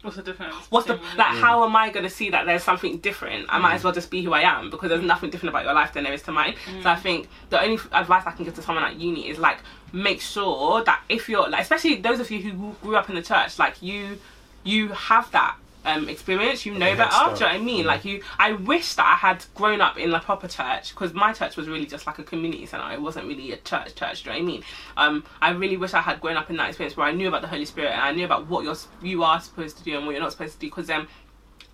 [0.00, 0.54] What's the difference?
[0.70, 1.26] what's the between- like?
[1.26, 1.40] Mm.
[1.40, 3.46] How am I going to see that there's something different?
[3.50, 3.84] I might as mm.
[3.84, 6.14] well just be who I am because there's nothing different about your life than there
[6.14, 6.54] is to mine.
[6.82, 9.58] So I think the only advice I can give to someone at uni is like
[9.92, 13.22] make sure that if you're like, especially those of you who grew up in the
[13.22, 14.18] church, like you,
[14.64, 15.56] you have that.
[15.86, 17.10] Um, experience, you know better.
[17.10, 17.84] Do you know what I mean?
[17.86, 21.32] Like you, I wish that I had grown up in a proper church because my
[21.32, 22.92] church was really just like a community center.
[22.92, 23.94] It wasn't really a church.
[23.94, 24.24] Church.
[24.24, 24.62] Do you know what I mean?
[24.96, 27.42] Um, I really wish I had grown up in that experience where I knew about
[27.42, 30.06] the Holy Spirit and I knew about what you're you are supposed to do and
[30.06, 30.66] what you're not supposed to do.
[30.66, 31.06] Because then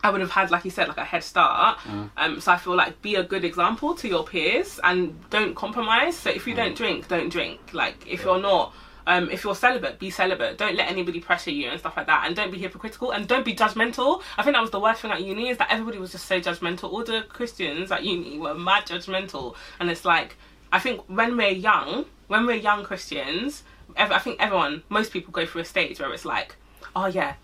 [0.05, 1.79] I would have had, like you said, like a head start.
[2.17, 6.17] Um, so I feel like be a good example to your peers and don't compromise.
[6.17, 7.61] So if you don't drink, don't drink.
[7.73, 8.75] Like if you're not
[9.07, 10.59] um, if you're celibate, be celibate.
[10.59, 12.25] Don't let anybody pressure you and stuff like that.
[12.27, 14.23] And don't be hypocritical and don't be judgmental.
[14.39, 16.41] I think that was the worst thing at uni is that everybody was just so
[16.41, 16.93] judgmental.
[16.93, 19.57] All the Christians at uni were mad judgmental.
[19.81, 20.37] And it's like,
[20.73, 23.63] I think when we're young, when we're young Christians,
[23.97, 26.57] ev- I think everyone, most people go through a stage where it's like,
[26.97, 27.35] oh yeah,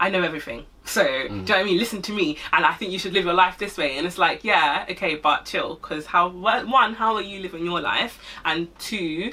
[0.00, 0.66] I know everything.
[0.86, 1.78] So, do you know what I mean?
[1.78, 3.96] Listen to me, and I think you should live your life this way.
[3.96, 6.28] And it's like, yeah, okay, but chill, because how?
[6.28, 8.20] well, One, how are you living your life?
[8.44, 9.32] And two,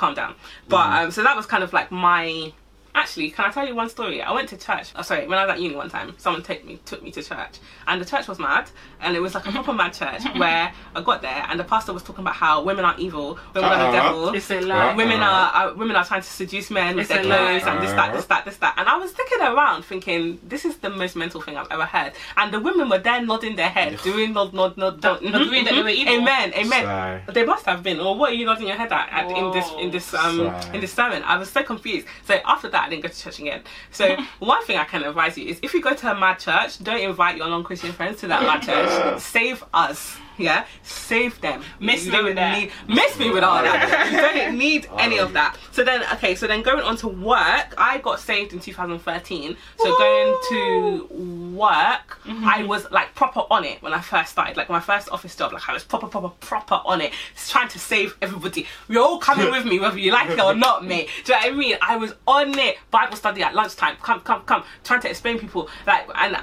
[0.00, 0.34] calm down.
[0.68, 2.52] But um, so that was kind of like my.
[2.94, 4.20] Actually, can I tell you one story?
[4.20, 4.90] I went to church.
[4.96, 7.22] Oh, sorry, when I was at uni one time, someone take me took me to
[7.22, 8.68] church, and the church was mad,
[9.00, 11.92] and it was like a proper mad church where I got there, and the pastor
[11.92, 13.92] was talking about how women are evil, women are the Uh-uh.
[13.92, 14.94] devil, It's a lie.
[14.96, 17.36] women are uh, women are trying to seduce men with It's their a lie.
[17.60, 20.64] clothes and this that this that this that and I was looking around thinking this
[20.64, 23.68] is the most mental thing I've ever heard and the women were there nodding their
[23.68, 26.14] head doing nod nod nod nod agreeing that they were evil.
[26.14, 27.22] amen amen Sigh.
[27.32, 29.70] they must have been or what are you nodding your head at, at in this
[29.78, 30.72] in this um Sigh.
[30.74, 33.38] in this sermon I was so confused so after that I didn't go to church
[33.38, 33.62] again.
[33.90, 36.82] So one thing I can advise you is if you go to a mad church
[36.82, 39.20] don't invite your non-Christian friends to that mad church.
[39.20, 40.66] Save us yeah?
[40.82, 41.62] Save them.
[41.78, 42.58] Miss You me with that.
[42.58, 44.10] need- miss me with all that.
[44.12, 45.56] You don't need any of that.
[45.72, 49.98] So then okay so then going on to work I got saved in 2013 so
[49.98, 51.06] going to
[51.54, 52.68] work I mm-hmm.
[52.68, 54.56] was like proper on it when I first started.
[54.56, 57.12] Like my first office job like I was proper proper proper on it
[57.48, 58.66] trying to save everybody.
[58.88, 61.08] You're all coming with me whether you like it or not mate.
[61.24, 61.76] Do you know what I mean?
[61.82, 62.76] I was on it.
[62.90, 63.96] Bible study at lunchtime.
[64.02, 64.64] Come come come.
[64.84, 66.36] Trying to explain people like and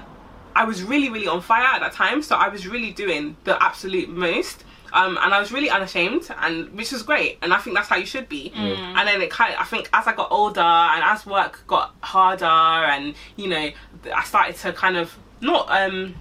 [0.61, 3.61] I was really, really on fire at that time, so I was really doing the
[3.61, 4.63] absolute most.
[4.93, 7.97] Um, and I was really unashamed, and which was great, and I think that's how
[7.97, 8.51] you should be.
[8.97, 10.61] And then it kind of, I think, as I got older
[10.93, 12.45] and as work got harder,
[12.93, 13.69] and you know,
[14.15, 16.15] I started to kind of not um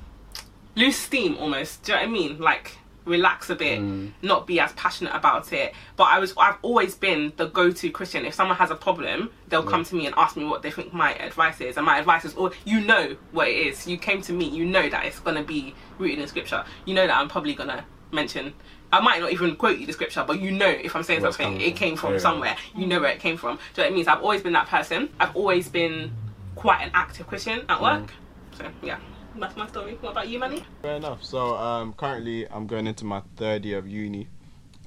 [0.74, 1.84] lose steam almost.
[1.84, 2.38] Do you know what I mean?
[2.38, 3.80] Like relax a bit,
[4.22, 5.72] not be as passionate about it.
[5.96, 8.26] But I was, I've always been the go-to Christian.
[8.26, 10.92] If someone has a problem, they'll come to me and ask me what they think
[10.92, 13.86] my advice is, and my advice is, "Oh, you know what it is.
[13.86, 14.48] You came to me.
[14.48, 16.64] You know that it's gonna be rooted in scripture.
[16.84, 18.52] You know that I'm probably gonna mention."
[18.92, 21.60] I might not even quote you the scripture, but you know if I'm saying something,
[21.60, 22.12] it came from.
[22.12, 22.18] Yeah.
[22.18, 22.56] somewhere.
[22.76, 23.58] You know where it came from.
[23.74, 24.08] Do you know it means?
[24.08, 25.08] I've always been that person.
[25.18, 26.12] I've always been
[26.54, 28.10] quite an active Christian at work.
[28.56, 28.98] So yeah,
[29.40, 29.96] that's my story.
[30.00, 30.64] What about you, Manny?
[30.82, 31.22] Fair enough.
[31.24, 34.28] So um, currently, I'm going into my third year of uni.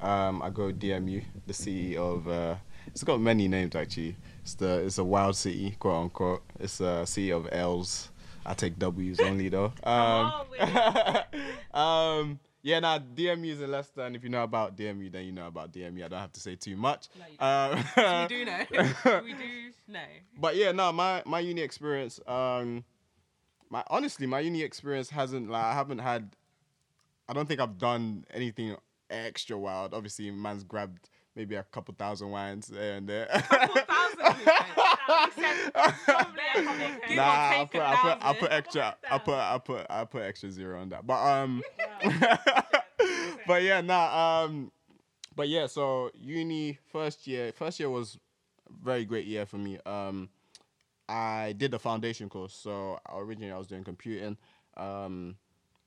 [0.01, 2.27] Um, I go DMU, the city of.
[2.27, 2.55] Uh,
[2.87, 4.15] it's got many names actually.
[4.41, 6.43] It's the it's a wild city, quote unquote.
[6.59, 8.09] It's a city of L's.
[8.45, 9.73] I take W's only though.
[9.83, 10.33] Um,
[11.79, 15.31] um, yeah, now DMU is in Leicester, and if you know about DMU, then you
[15.31, 16.03] know about DMU.
[16.03, 17.07] I don't have to say too much.
[17.39, 18.65] Um, we do know.
[19.23, 19.99] we do know.
[20.37, 22.83] but yeah, no, my my uni experience, um,
[23.69, 26.35] my honestly, my uni experience hasn't like I haven't had.
[27.27, 28.75] I don't think I've done anything
[29.09, 29.93] extra wild.
[29.93, 33.27] Obviously, man's grabbed maybe a couple thousand wines there and there.
[37.15, 40.21] Nah, I put, a I put, I put extra, I put, I put, I put
[40.21, 41.07] extra zero on that.
[41.07, 41.63] But um,
[43.47, 44.71] but yeah, nah, um,
[45.35, 45.65] but yeah.
[45.67, 48.19] So uni first year, first year was
[48.67, 49.79] a very great year for me.
[49.85, 50.29] Um,
[51.09, 52.53] I did the foundation course.
[52.53, 54.37] So originally I was doing computing,
[54.77, 55.35] um,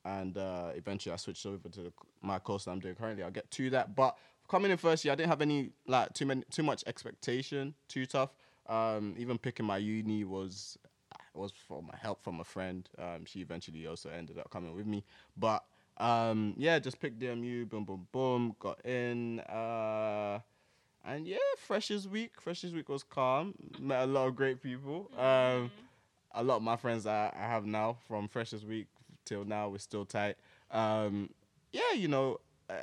[0.04, 3.22] and uh, eventually I switched over to the, my course that I'm doing currently.
[3.22, 6.26] I'll get to that, but coming in first year, I didn't have any like too
[6.26, 8.30] many too much expectation, too tough.
[8.66, 10.76] Um, even picking my uni was
[11.34, 12.88] was from a help from a friend.
[12.98, 15.04] Um, she eventually also ended up coming with me,
[15.36, 15.64] but
[15.98, 19.38] um, yeah, just picked DMU, boom, boom, boom, got in.
[19.40, 20.40] Uh,
[21.04, 22.40] and yeah, Freshers Week.
[22.40, 23.54] Freshers Week was calm.
[23.78, 25.10] Met a lot of great people.
[25.16, 25.70] Um,
[26.34, 28.86] a lot of my friends I, I have now from Freshers Week
[29.24, 30.36] till now we're still tight.
[30.70, 31.30] Um,
[31.72, 32.38] yeah, you know,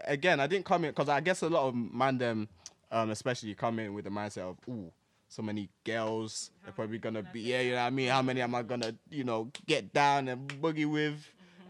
[0.06, 2.48] again I didn't come in because I guess a lot of man them,
[2.92, 4.92] um, especially come in with the mindset of ooh,
[5.28, 6.52] so many girls.
[6.64, 8.10] They're probably gonna be yeah, you know what I mean.
[8.10, 11.16] How many am I gonna you know get down and boogie with?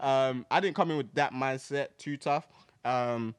[0.00, 2.46] Um, I didn't come in with that mindset too tough.
[2.84, 3.34] Um,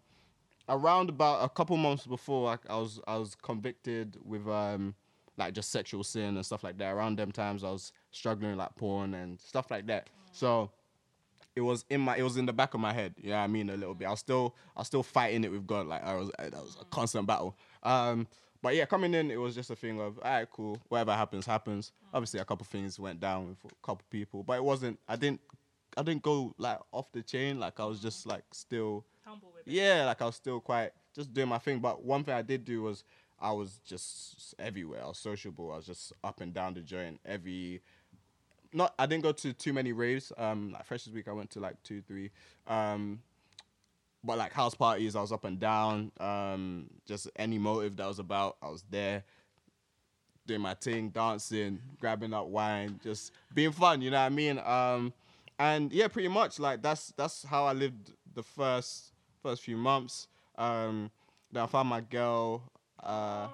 [0.72, 4.96] around about a couple months before like, I was I was convicted with um
[5.38, 6.92] like just sexual sin and stuff like that.
[6.92, 10.10] Around them times I was struggling like porn and stuff like that.
[10.32, 10.72] So
[11.56, 13.14] it was in my it was in the back of my head.
[13.22, 14.08] Yeah, I mean a little bit.
[14.08, 15.88] I was still I was still fighting it with God.
[15.88, 17.56] Like I was that was a constant battle.
[17.84, 18.28] Um
[18.62, 20.78] but yeah, coming in, it was just a thing of, all right, cool.
[20.90, 21.92] Whatever happens, happens.
[22.14, 25.00] Obviously, a couple things went down with a couple people, but it wasn't.
[25.08, 25.42] I didn't.
[25.98, 27.60] I didn't go like off the chain.
[27.60, 29.04] Like I was just like still
[29.65, 31.80] yeah, like I was still quite just doing my thing.
[31.80, 33.04] But one thing I did do was
[33.39, 35.04] I was just everywhere.
[35.04, 35.72] I was sociable.
[35.72, 37.20] I was just up and down the joint.
[37.26, 37.82] Every
[38.74, 40.32] not I didn't go to too many raves.
[40.38, 42.32] Um, like Freshers Week, I went to like two, three.
[42.67, 43.22] Um,
[44.24, 46.12] but like house parties, I was up and down.
[46.20, 49.24] Um, just any motive that was about, I was there.
[50.48, 54.02] doing my thing, dancing, grabbing up wine, just being fun.
[54.02, 54.60] You know what I mean?
[54.60, 55.13] Um,
[55.60, 59.11] and yeah, pretty much like that's that's how I lived the first
[59.42, 60.28] first few months.
[60.58, 61.12] Um,
[61.52, 62.64] then I found my girl.
[63.02, 63.48] Uh,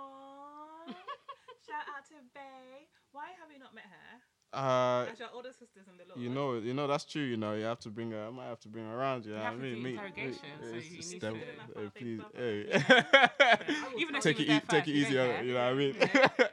[1.66, 2.88] Shout out to Bay.
[3.12, 4.22] Why have you not met her?
[4.54, 6.20] uh, As your older sisters in the Lord.
[6.20, 7.22] you know, you know that's true.
[7.24, 8.28] You know, you have to bring her.
[8.28, 9.26] I might have to bring her around.
[9.26, 9.76] You know You what I to mean?
[9.76, 11.36] do Me- interrogation, me- so you need them-
[11.74, 12.66] to- hey, please, hey.
[13.40, 13.58] I
[13.94, 15.14] will Even if tell take she it, e- take it first, you easy.
[15.16, 15.44] don't on- care.
[15.44, 15.96] You know what I mean?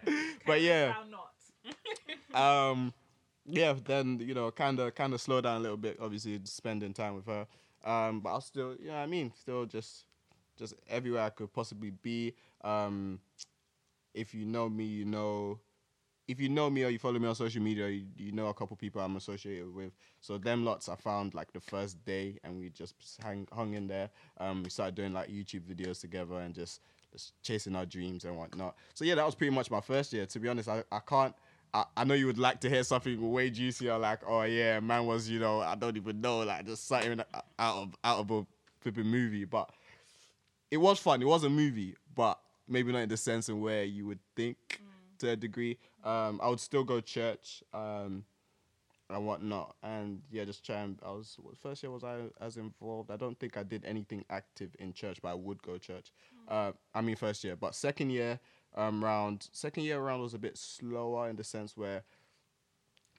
[0.06, 0.26] you.
[0.46, 0.94] but yeah.
[1.10, 2.70] Not.
[2.72, 2.92] um
[3.46, 6.92] yeah then you know kind of kind of slow down a little bit obviously spending
[6.92, 7.46] time with her
[7.84, 9.32] um but i'll still you know what i mean?
[9.38, 10.06] Still just
[10.56, 12.34] just everywhere i could possibly be.
[12.62, 13.20] Um
[14.14, 15.58] if you know me you know
[16.26, 18.54] if you know me or you follow me on social media you, you know a
[18.54, 19.92] couple people i'm associated with.
[20.20, 23.86] So them lots i found like the first day and we just hang, hung in
[23.86, 24.10] there.
[24.38, 26.80] Um we started doing like youtube videos together and just
[27.12, 28.76] just chasing our dreams and whatnot.
[28.94, 30.26] So yeah that was pretty much my first year.
[30.26, 31.34] To be honest i, I can't
[31.74, 35.06] I, I know you would like to hear something way juicier, like, oh yeah, man
[35.06, 37.20] was, you know, I don't even know, like just something
[37.58, 38.46] out of out of a
[38.80, 39.44] flipping movie.
[39.44, 39.68] But
[40.70, 41.20] it was fun.
[41.20, 44.80] It was a movie, but maybe not in the sense in where you would think
[45.18, 45.76] to a degree.
[46.04, 48.24] Um, I would still go church um,
[49.10, 50.96] and whatnot, and yeah, just try and.
[51.04, 53.10] I was first year was I as involved.
[53.10, 56.12] I don't think I did anything active in church, but I would go church.
[56.46, 58.38] Uh, I mean, first year, but second year
[58.74, 62.02] um, round, second year round was a bit slower in the sense where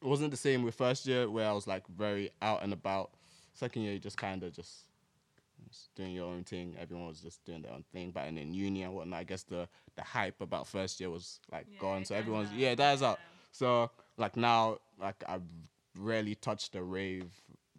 [0.01, 3.11] it wasn't the same with first year where I was like very out and about.
[3.53, 4.85] Second year, you just kind of just
[5.69, 6.75] just doing your own thing.
[6.79, 8.11] Everyone was just doing their own thing.
[8.11, 11.39] But and in uni and whatnot, I guess the the hype about first year was
[11.51, 12.05] like Yeah, gone.
[12.05, 13.19] So everyone's out, yeah, it dies out.
[13.51, 15.39] So like now, like I
[15.97, 17.31] rarely touched a rave.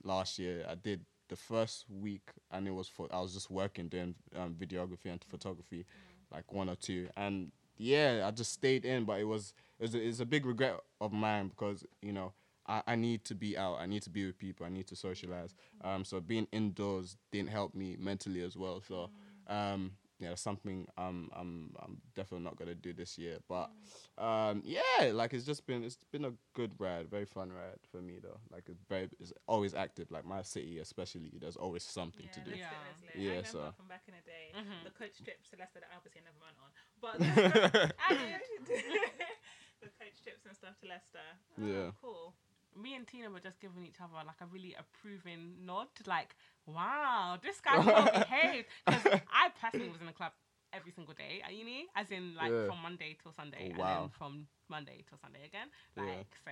[0.03, 3.89] Last year, I did the first week, and it was for I was just working
[3.89, 6.35] doing um, videography and photography, Mm.
[6.37, 9.05] like one or two, and yeah, I just stayed in.
[9.05, 12.33] But it was it was a, it's a big regret of mine because you know.
[12.69, 13.77] I, I need to be out.
[13.79, 14.67] I need to be with people.
[14.67, 15.55] I need to socialize.
[15.85, 18.83] Um, so being indoors didn't help me mentally as well.
[18.89, 19.11] So,
[19.47, 23.39] um, yeah, that's something I'm I'm I'm definitely not gonna do this year.
[23.49, 23.71] But
[24.19, 28.01] um, yeah, like it's just been it's been a good ride, very fun ride for
[28.01, 28.39] me though.
[28.51, 30.11] Like it's very it's always active.
[30.11, 32.57] Like my city especially, there's always something to do.
[32.57, 32.71] Yeah.
[33.03, 33.17] get.
[33.17, 34.85] Yeah, I remember so- from back in the day, Mm-hmm.
[34.85, 38.41] the coach trips to Leicester that obviously never went on, but I did.
[39.83, 41.29] the coach trips and stuff to Leicester.
[41.61, 41.91] Oh, Yeah.
[42.01, 42.33] cool.
[42.75, 47.39] me and Tina were just giving each other like a really approving nod, like, wow,
[47.43, 48.67] this guy's well behaved.
[48.87, 49.03] Because
[49.33, 50.33] I personally was in the club
[50.73, 52.67] every single day at uni, as in like Yeah.
[52.67, 55.69] from Monday till Sunday, Oh, and then from Monday till Sunday again.
[55.97, 56.03] Yeah.
[56.05, 56.51] Like, so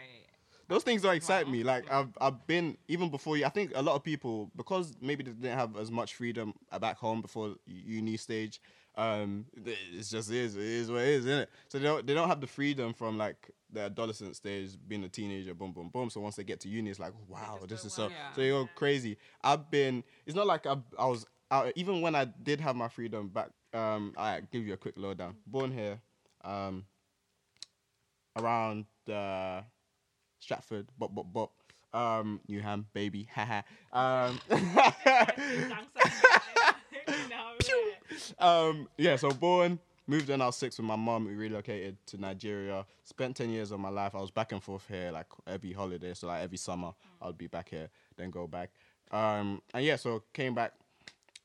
[0.69, 1.53] Those things don't excite Wow.
[1.53, 1.63] me.
[1.63, 3.45] Like I've I've been even before you.
[3.45, 6.97] I think a lot of people because maybe they didn't have as much freedom back
[6.97, 8.61] home before uni stage.
[8.97, 11.51] Um, it's just is it is what it is, isn't it?
[11.69, 15.09] So they don't they don't have the freedom from like the adolescent stage, being a
[15.09, 16.11] teenager, boom boom boom.
[16.11, 18.09] So once they get to uni, it's like wow, this is so.
[18.09, 18.33] Yeah.
[18.35, 19.17] So you go crazy.
[19.43, 20.05] I've been.
[20.27, 23.51] It's not like I I was out even when I did have my freedom back.
[23.73, 25.37] Um, I give you a quick lowdown.
[25.47, 26.01] Born here.
[26.45, 26.85] Um,
[28.37, 29.63] around uh,
[30.41, 31.53] Stratford, bop bop bop.
[31.93, 33.63] Um, Newham, baby, haha.
[33.93, 34.65] um, Gangster.
[35.07, 35.94] no, yeah.
[38.39, 39.17] Um, yeah.
[39.17, 41.27] So born, moved when I was six with my mom.
[41.27, 42.87] We relocated to Nigeria.
[43.05, 44.15] Spent ten years of my life.
[44.15, 46.15] I was back and forth here like every holiday.
[46.15, 48.71] So like every summer, I'd be back here, then go back.
[49.11, 50.73] Um, and yeah, so came back.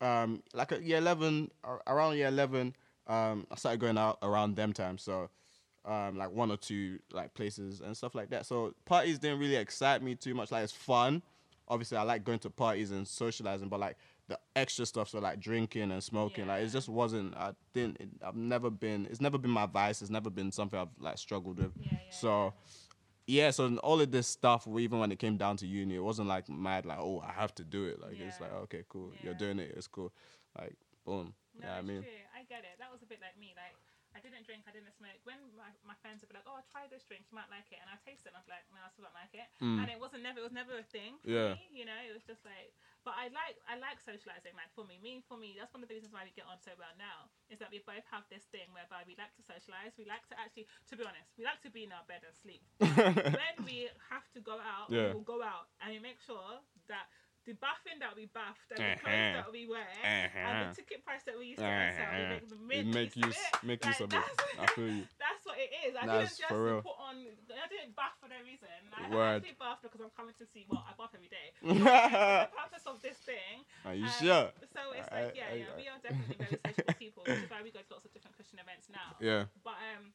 [0.01, 1.51] Um, like at year eleven,
[1.87, 2.75] around year eleven,
[3.07, 5.03] um, I started going out around them times.
[5.03, 5.29] So
[5.85, 8.45] um, like one or two like places and stuff like that.
[8.45, 10.51] So parties didn't really excite me too much.
[10.51, 11.21] Like it's fun.
[11.67, 13.97] Obviously, I like going to parties and socializing, but like
[14.29, 17.35] the extra stuff, so like drinking and smoking, like it just wasn't.
[17.35, 17.97] I didn't.
[17.99, 19.07] It, I've never been.
[19.09, 20.01] It's never been my vice.
[20.01, 21.73] It's never been something I've like struggled with.
[21.81, 22.53] Yeah, yeah, so.
[23.27, 26.27] Yeah, so all of this stuff, even when it came down to uni, it wasn't
[26.27, 28.01] like mad, like, oh, I have to do it.
[28.01, 29.19] Like, it's like, okay, cool, Yeah.
[29.25, 30.11] you're doing it, it's cool.
[30.57, 30.73] Like,
[31.05, 31.35] boom.
[31.53, 32.09] No, yeah, I mean, true.
[32.33, 32.79] I get it.
[32.79, 33.53] That was a bit like me.
[33.55, 33.77] Like,
[34.19, 35.15] I didn't drink, I didn't smoke.
[35.23, 37.79] When my, my friends would be like, "Oh, try this drink, you might like it,"
[37.79, 39.47] and I taste it, and I'm like, "No, I still don't like it."
[39.79, 41.39] And it wasn't never, it was never a thing for Mm.
[41.39, 41.55] Yeah.
[41.55, 41.63] me.
[41.71, 42.75] You know, it was just like.
[43.07, 44.51] But I like, I like socializing.
[44.59, 46.59] Like for me, me for me, that's one of the reasons why we get on
[46.59, 47.31] so well now.
[47.47, 49.95] Is that we both have this thing whereby we like to socialize.
[49.95, 52.35] We like to actually, to be honest, we like to be in our bed and
[52.35, 52.59] sleep.
[53.39, 55.15] when we have to go out, Yeah.
[55.15, 56.59] we will go out and we make sure
[56.91, 57.07] that.
[57.47, 59.01] The bathing that we bathed and the Uh-huh.
[59.01, 60.69] clothes that we wear and Uh-huh.
[60.69, 62.61] the ticket price that we used to rent out, we Uh-huh.
[62.67, 63.63] make the make use it.
[63.63, 64.23] make Like, use of it.
[64.59, 65.07] I feel you.
[65.23, 65.95] That's what it is.
[65.95, 66.81] I That's didn't just real.
[66.85, 67.15] put on.
[67.25, 68.69] I didn't bath for no reason.
[68.93, 69.41] I Word.
[69.41, 70.65] actually bath because I'm coming to see.
[70.69, 71.47] Well, I bath every day.
[71.63, 73.65] the purpose of this thing.
[73.85, 74.51] Are you um, sure?
[74.75, 77.39] So it's I- like, yeah, I- yeah, I- we are definitely very sociable people, which
[77.39, 79.15] is why we go to lots of different Christian events now.
[79.19, 79.45] Yeah.
[79.63, 80.13] But um,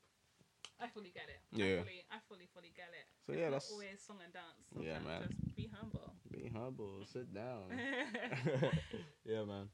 [0.81, 1.41] I fully get it.
[1.53, 1.81] Yeah.
[1.81, 3.07] I fully, I fully, fully get it.
[3.27, 4.67] So, It's yeah, that's- always song and dance.
[4.79, 5.29] Yeah, man.
[5.29, 6.13] Just be humble.
[6.31, 7.05] Be humble.
[7.11, 7.71] Sit down.
[9.25, 9.69] yeah, man.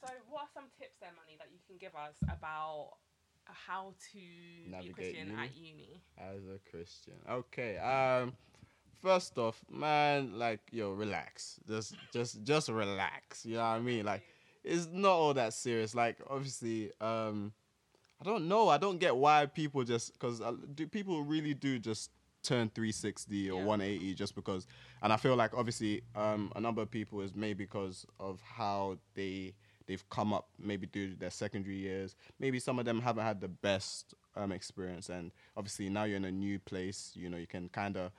[0.00, 2.92] So, what are some tips then, Manny, that you can give us about
[3.46, 5.42] how to be Navigate Christian uni?
[5.42, 6.02] at uni?
[6.18, 7.14] As a Christian.
[7.28, 7.76] Okay.
[7.78, 8.32] Um
[9.02, 11.60] first off, man, like yo, relax.
[11.68, 13.44] Just just just relax.
[13.44, 14.04] You know what I mean?
[14.06, 14.22] Like
[14.64, 15.94] it's not all that serious.
[15.94, 17.52] Like obviously, um
[18.20, 18.68] I don't know.
[18.68, 20.40] I don't get why people just cuz
[20.74, 22.10] do people really do just
[22.42, 23.66] turn 360 or Yeah.
[23.66, 24.66] 180 just because
[25.02, 28.98] and I feel like obviously um a number of people is maybe because of how
[29.14, 29.54] they
[29.86, 32.16] they've come up maybe through their secondary years.
[32.38, 36.24] Maybe some of them haven't had the best um, experience, and obviously now you're in
[36.24, 37.12] a new place.
[37.14, 38.10] You know, you can kind of,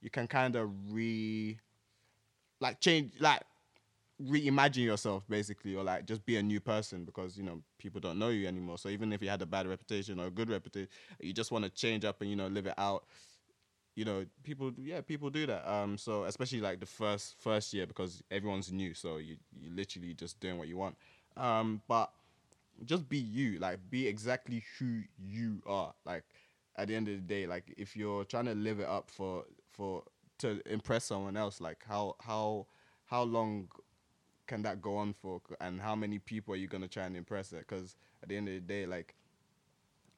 [0.00, 1.58] you can kind of re,
[2.60, 3.42] like change, like
[4.22, 8.18] reimagine yourself basically, or like just be a new person because you know people don't
[8.18, 8.78] know you anymore.
[8.78, 10.88] So even if you had a bad reputation or a good reputation,
[11.20, 13.04] you just want to change up and you know live it out.
[13.96, 15.68] You know people yeah people do that.
[15.70, 20.14] Um so especially like the first first year because everyone's new so you you literally
[20.14, 20.96] just doing what you want.
[21.36, 22.10] Um but
[22.84, 25.94] just be you like be exactly who you are.
[26.04, 26.24] Like
[26.76, 29.44] at the end of the day like if you're trying to live it up for
[29.70, 30.02] for
[30.38, 32.66] to impress someone else like how how
[33.06, 33.68] how long
[34.46, 37.16] can that go on for and how many people are you going to try and
[37.16, 37.64] impress it?
[37.68, 39.14] Because at the end of the day like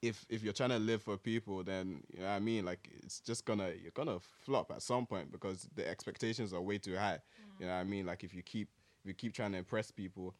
[0.03, 2.65] if if you're trying to live for people then you know what i mean?
[2.65, 6.79] Like it's just gonna you're gonna flop at some point because the expectations are way
[6.79, 7.19] too high.
[7.59, 8.07] You know what i mean?
[8.07, 8.69] Like if you keep
[9.03, 10.35] if you keep trying to impress people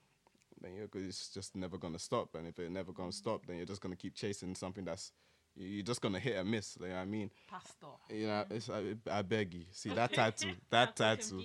[0.61, 2.35] then you're it's just never gonna stop.
[2.35, 5.13] And if it's never gonna stop then you're just gonna keep chasing something that's
[5.57, 7.87] you're just gonna hit and miss you know what i mean Pastor.
[8.11, 11.45] you know it's, I, I beg you see that tattoo, that tattoo,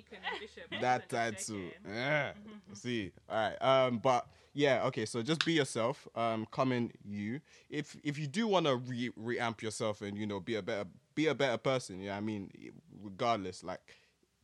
[0.81, 1.69] that tattoo.
[1.87, 2.31] Yeah.
[2.73, 3.61] See, all right.
[3.61, 5.05] Um, but yeah, okay.
[5.05, 6.07] So just be yourself.
[6.15, 7.39] Um, come in you.
[7.69, 10.85] If if you do want to re reamp yourself and you know be a better
[11.15, 12.51] be a better person, you know I mean.
[13.03, 13.79] Regardless, like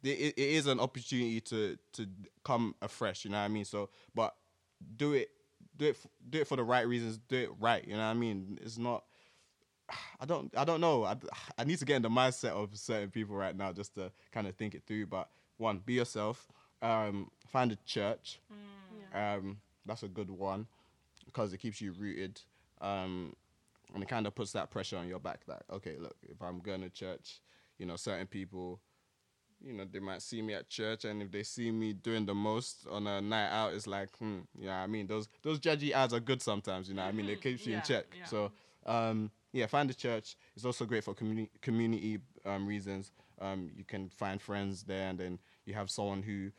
[0.04, 2.08] it, it is an opportunity to to
[2.44, 3.26] come afresh.
[3.26, 3.66] You know what I mean.
[3.66, 4.34] So, but
[4.96, 5.30] do it
[5.78, 5.98] do it
[6.30, 7.20] do it for the right reasons.
[7.28, 7.86] Do it right.
[7.86, 8.60] You know what I mean.
[8.62, 9.04] It's not.
[10.20, 11.06] I don't I don't know.
[11.06, 11.16] I,
[11.58, 14.48] I need to get in the mindset of certain people right now just to kind
[14.48, 15.08] of think it through.
[15.08, 16.48] But one, be yourself.
[16.82, 18.40] Um, find a church.
[19.38, 20.68] Um, that's a good one
[21.26, 22.42] because it keeps you rooted.
[22.82, 23.36] Um,
[23.94, 25.46] and it kind of puts that pressure on your back.
[25.48, 27.40] That okay, look, if I'm going to church,
[27.80, 28.80] you know, certain people,
[29.66, 32.36] you know, they might see me at church, and if they see me doing the
[32.36, 36.14] most on a night out, it's like, hmm, yeah, I mean, those those judgy ads
[36.14, 36.90] are good sometimes.
[36.90, 38.06] You know, what I mean, it keeps you Yeah, in check.
[38.18, 38.26] yeah.
[38.26, 38.52] So
[38.86, 40.36] um, yeah, find a church.
[40.56, 43.12] It's also great for community community um, reasons.
[43.42, 46.52] Um, you can find friends there, and then you have someone who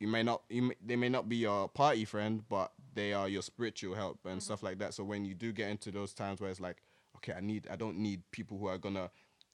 [0.00, 3.28] you may not you may, they may not be your party friend, but they are
[3.28, 4.94] your spiritual help and stuff like that.
[4.94, 6.78] So when you do get into those times where it's like,
[7.16, 9.10] okay, I need I don't need people who are gonna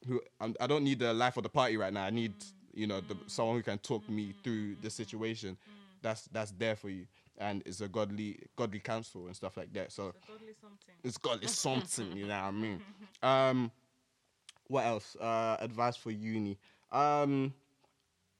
[0.07, 2.05] who I'm, I don't need the life of the party right now.
[2.05, 2.33] I need
[2.72, 5.57] you know the, someone who can talk me through the situation.
[6.01, 7.07] That's that's there for you,
[7.42, 9.92] and it's a godly godly counsel and stuff like that.
[9.92, 10.14] So
[11.05, 11.48] it's Godly something.
[11.48, 11.59] it's
[11.98, 12.83] something, you know what I mean.
[13.22, 13.70] Um,
[14.68, 15.16] what else?
[15.20, 16.59] Uh, advice for uni.
[16.90, 17.52] Um,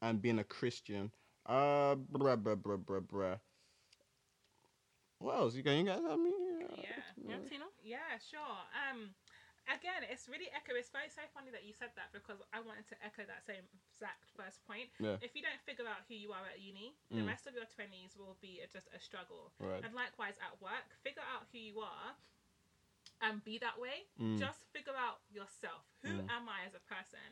[0.01, 1.11] and being a Christian.
[1.47, 3.39] Uh, bruh, bruh, bruh, bruh, bruh.
[5.19, 5.55] What else?
[5.55, 6.01] You got you guys?
[6.09, 6.91] I mean, Yeah.
[7.29, 7.37] Yeah?
[7.85, 7.99] Yeah,
[8.31, 8.41] sure.
[8.91, 9.11] Um,
[9.71, 10.75] again, it's really echo.
[10.75, 13.63] It's very so funny that you said that because I wanted to echo that same
[13.87, 14.91] exact first point.
[14.99, 15.19] Yeah.
[15.23, 17.31] If you don't figure out who you are at uni, the Mm.
[17.31, 19.53] rest of your twenties will be a- just a struggle.
[19.59, 19.83] Right.
[19.85, 22.17] And likewise at work, figure out who you are.
[23.23, 24.09] And be that way.
[24.19, 24.39] Mm.
[24.39, 25.87] Just figure out yourself.
[26.03, 26.31] Who Mm.
[26.31, 27.23] am I as a person?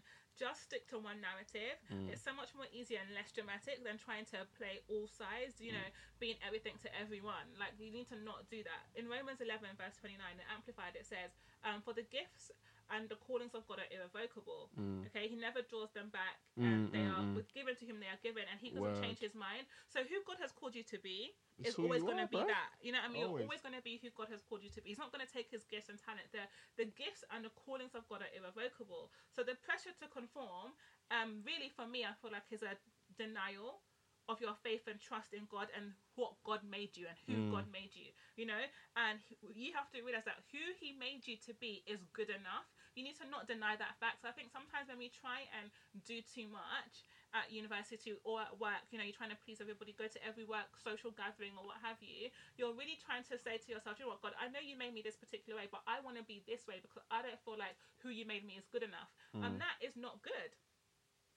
[0.40, 1.76] Just stick to one narrative.
[1.92, 2.08] Mm.
[2.08, 5.60] It's so much more easier and less dramatic than trying to play all sides.
[5.60, 6.18] You know, Mm.
[6.18, 7.44] being everything to everyone.
[7.60, 8.84] Like you need to not do that.
[8.96, 12.48] In Romans eleven verse twenty nine, the Amplified, it says, um, "For the gifts
[12.90, 15.06] and the callings of God are irrevocable." Mm.
[15.06, 16.38] Okay, He never draws them back.
[16.58, 17.34] Mm, And they mm, are mm.
[17.34, 18.00] with given to Him.
[18.00, 19.02] They are given, and He doesn't Word.
[19.02, 19.66] change His mind.
[19.88, 22.70] So who God has called you to be It's is always going to be that.
[22.82, 23.24] You know what I mean?
[23.24, 23.40] Always.
[23.40, 24.90] You're always going to be who God has called you to be.
[24.90, 26.26] He's not going to take His gifts and talent.
[26.32, 26.44] The
[26.76, 29.10] the gifts and the callings of God are irrevocable.
[29.34, 30.74] So the pressure to conform,
[31.10, 32.74] um, really for me, I feel like is a
[33.16, 33.82] denial
[34.28, 37.50] of your faith and trust in God and what God made you and who Mm.
[37.50, 38.62] God made you, you know?
[38.94, 39.18] And
[39.54, 42.66] you have to realize that who He made you to be is good enough.
[42.98, 44.22] You need to not deny that fact.
[44.22, 45.70] So I think sometimes when we try and
[46.02, 49.94] do too much at university or at work, you know, you're trying to please everybody,
[49.94, 52.26] go to every work social gathering or what have you,
[52.58, 54.90] you're really trying to say to yourself, you know what, God, I know you made
[54.90, 57.54] me this particular way, but I want to be this way because I don't feel
[57.54, 59.14] like who you made me is good enough.
[59.30, 59.62] And hmm.
[59.62, 60.52] that is not good.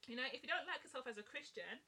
[0.10, 1.80] You know, if you don't like yourself as a Christian,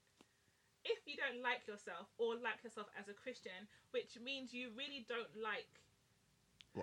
[0.86, 5.04] if you don't like yourself or like yourself as a Christian, which means you really
[5.10, 5.68] don't like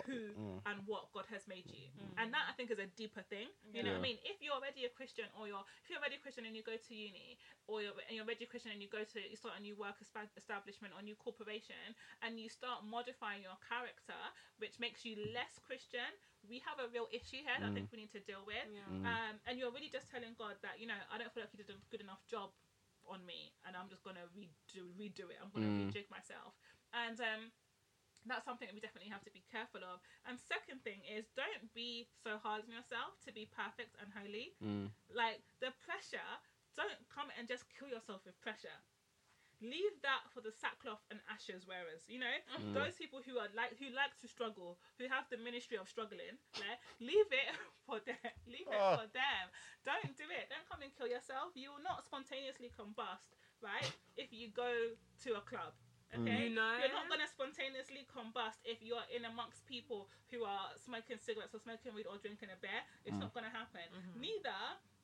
[0.01, 0.57] who mm.
[0.65, 1.85] and what God has made you.
[1.93, 2.17] Mm.
[2.17, 3.53] And that I think is a deeper thing.
[3.69, 4.17] You know what I mean?
[4.25, 6.73] If you're already a Christian or you're if you're already a Christian and you go
[6.73, 7.37] to uni
[7.69, 9.77] or you're and you're already a Christian and you go to you start a new
[9.77, 11.93] work espa- establishment or new corporation
[12.25, 14.17] and you start modifying your character
[14.57, 16.07] which makes you less Christian,
[16.47, 17.93] we have a real issue here that I think mm.
[17.95, 18.63] we need to deal with.
[18.71, 19.03] Yeah.
[19.03, 21.61] Um, and you're really just telling God that, you know, I don't feel like you
[21.63, 22.51] did a good enough job
[23.07, 25.39] on me and I'm just gonna redo redo it.
[25.43, 26.55] I'm gonna rejig myself.
[26.95, 27.51] And um
[28.27, 29.99] that's something that we definitely have to be careful of.
[30.27, 34.55] And second thing is don't be so hard on yourself to be perfect and holy.
[35.11, 36.29] Like the pressure,
[36.77, 38.73] don't come and just kill yourself with pressure.
[39.63, 42.03] Leave that for the sackcloth and ashes wearers.
[42.11, 42.35] You know,
[42.75, 46.35] those people who are like who like to struggle, who have the ministry of struggling.
[46.59, 47.47] Like, leave it
[47.87, 48.19] for them.
[48.43, 48.99] Leave it Ah.
[48.99, 49.45] for them.
[49.87, 50.51] Don't do it.
[50.51, 51.55] Don't come and kill yourself.
[51.55, 53.87] You will not spontaneously combust, right?
[54.19, 54.67] If you go
[55.23, 55.71] to a club.
[56.13, 56.29] Mm.
[56.29, 56.77] Okay, You know?
[56.77, 61.61] you're not gonna spontaneously combust if you're in amongst people who are smoking cigarettes or
[61.61, 62.81] smoking weed or drinking a beer.
[63.05, 63.25] It's mm.
[63.25, 63.85] not gonna happen.
[63.89, 64.21] Mm-hmm.
[64.21, 64.61] Neither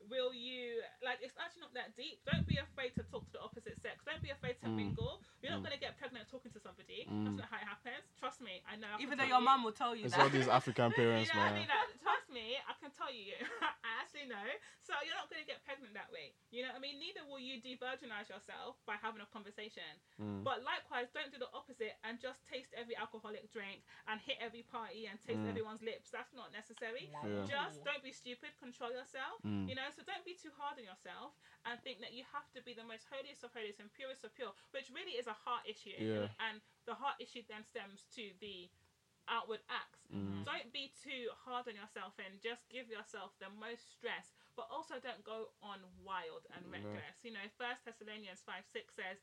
[0.07, 1.19] will you like.
[1.19, 2.23] It's actually not that deep.
[2.23, 4.01] Don't be afraid to talk to the opposite sex.
[4.07, 5.19] Don't be afraid to mingle.
[5.43, 7.03] You're not gonna get pregnant talking to somebody.
[7.09, 8.05] That's not how it happens.
[8.19, 8.63] Trust me.
[8.69, 8.95] I know.
[8.95, 9.49] I Even though your you.
[9.49, 10.23] mum will tell you It's that.
[10.23, 11.59] all these African You parents, know what I man.
[11.65, 11.69] mean?
[11.71, 13.35] Like, trust me, I can tell you.
[13.83, 14.47] I actually know.
[14.85, 16.33] So you're not going to get pregnant that way.
[16.49, 16.97] You know what I mean?
[16.97, 19.85] Neither will you de-virginize yourself by having a conversation.
[20.17, 20.41] Mm.
[20.41, 24.65] But likewise, don't do the opposite and just taste every alcoholic drink and hit every
[24.65, 25.49] party and taste Mm.
[25.53, 26.09] everyone's lips.
[26.09, 27.09] That's not necessary.
[27.13, 27.45] Yeah.
[27.45, 28.49] Just don't be stupid.
[28.57, 29.41] Control yourself.
[29.45, 29.69] Mm.
[29.69, 31.35] You know, so don't be too hard on yourself
[31.65, 34.33] and think that you have to be the most holiest of holiest and purest of
[34.35, 35.97] pure, which really is a heart issue.
[35.97, 36.29] Yeah.
[36.39, 38.69] And the heart issue then stems to the
[39.29, 40.09] outward acts.
[40.09, 40.41] Mm.
[40.45, 44.97] Don't be too hard on yourself and just give yourself the most stress, but also
[44.97, 46.81] don't go on wild and Yeah.
[46.81, 47.21] reckless.
[47.21, 49.21] You know, First Thessalonians five six says,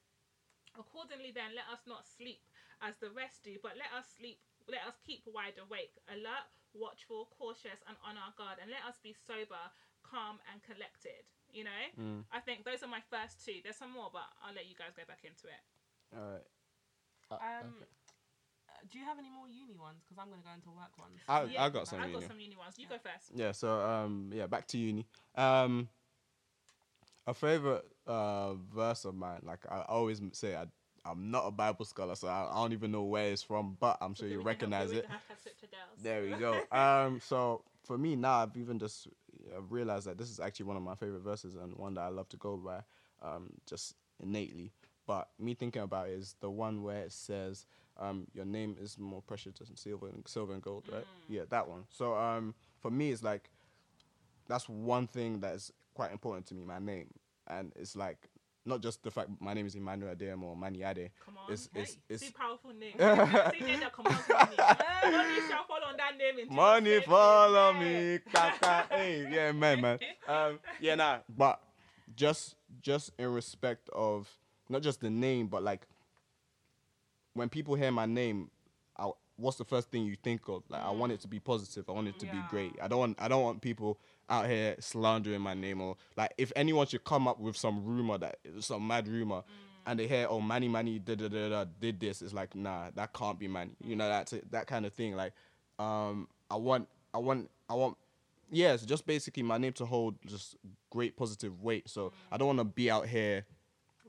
[0.79, 2.43] "Accordingly, then let us not sleep
[2.81, 7.27] as the rest do, but let us sleep." Let us keep wide awake, alert, watchful,
[7.39, 9.71] cautious, and on our guard, and let us be sober,
[10.07, 11.27] calm, and collected.
[11.53, 12.25] You know, Mm.
[12.33, 13.61] I think those are my first two.
[13.63, 15.63] There's some more, but I'll let you guys go back into it.
[16.15, 16.47] All right.
[17.31, 17.83] Um,
[18.69, 20.03] uh, do you have any more uni ones?
[20.05, 21.19] Because I'm going to go into work ones.
[21.29, 22.01] I, Yeah, I got some.
[22.01, 22.29] I you got know.
[22.29, 22.75] some uni ones.
[22.79, 23.33] You go first.
[23.35, 25.07] Yeah, so um yeah, back to uni.
[25.35, 25.89] Um
[27.27, 30.67] a favorite uh verse of mine, like I always say I
[31.09, 33.97] I'm not a Bible scholar, so I, I don't even know where it's from, but
[34.01, 35.07] I'm sure So you we can help recognize it.
[35.07, 36.03] the hashtag Scripture girls.
[36.03, 36.61] There we go.
[36.77, 39.09] Um so for me now I've even just
[39.55, 42.09] uh, realized that this is actually one of my favorite verses and one that I
[42.09, 42.81] love to go by
[43.23, 44.73] um just innately.
[45.07, 47.67] But me thinking about it is the one where it says,
[47.99, 51.07] um, "Your name is more precious than silver and silver and gold." Right?
[51.29, 51.85] Yeah, that one.
[51.91, 53.51] So um, for me, it's like
[54.49, 56.65] that's one thing that is quite important to me.
[56.65, 57.09] My name,
[57.47, 58.29] and it's like
[58.67, 61.11] not just the fact my name is Emmanuel Adem or Manny Ade.
[61.25, 61.53] Come on.
[61.53, 62.93] It's it's Hey, it's See powerful name.
[62.99, 64.57] See name that commands money.
[65.49, 69.99] Shall fall on that name in money follow me, kaka, hey, yeah, man, man.
[70.29, 71.61] Um, yeah, nah, but
[72.17, 74.29] just just in respect of
[74.69, 75.87] not just the name, but like
[77.35, 78.51] when people hear my name,
[78.99, 80.63] I, what's the first thing you think of?
[80.69, 81.89] Like, I want it to be positive.
[81.89, 82.33] I want it to Yeah.
[82.33, 82.77] be great.
[82.83, 86.53] I don't want I don't want people out here slandering my name or like if
[86.57, 89.43] anyone should come up with some rumor that some mad rumor.
[89.89, 92.21] And they hear, oh, Manny, Manny, da da da da, did this.
[92.21, 93.71] It's like, nah, that can't be Manny.
[93.85, 95.15] You know, that's it, that kind of thing.
[95.15, 95.33] Like,
[95.79, 97.97] um, I want, I want, I want,
[98.51, 100.57] yeah, just basically my name to hold just
[100.91, 101.89] great positive weight.
[101.89, 103.45] So I don't want to be out here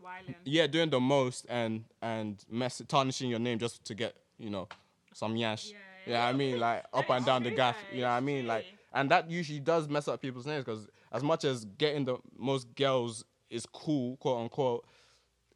[0.04, 0.34] Wyland.
[0.46, 4.68] yeah, doing the most and and mess tarnishing your name just to get you know
[5.14, 5.68] some yash.
[5.68, 6.28] Yeah, Yeah, yeah.
[6.28, 7.78] I mean like up and down the gaff.
[7.92, 8.48] You know what I mean?
[8.48, 8.66] Like.
[8.94, 12.74] And that usually does mess up people's names because as much as getting the most
[12.76, 14.86] girls is cool, quote unquote,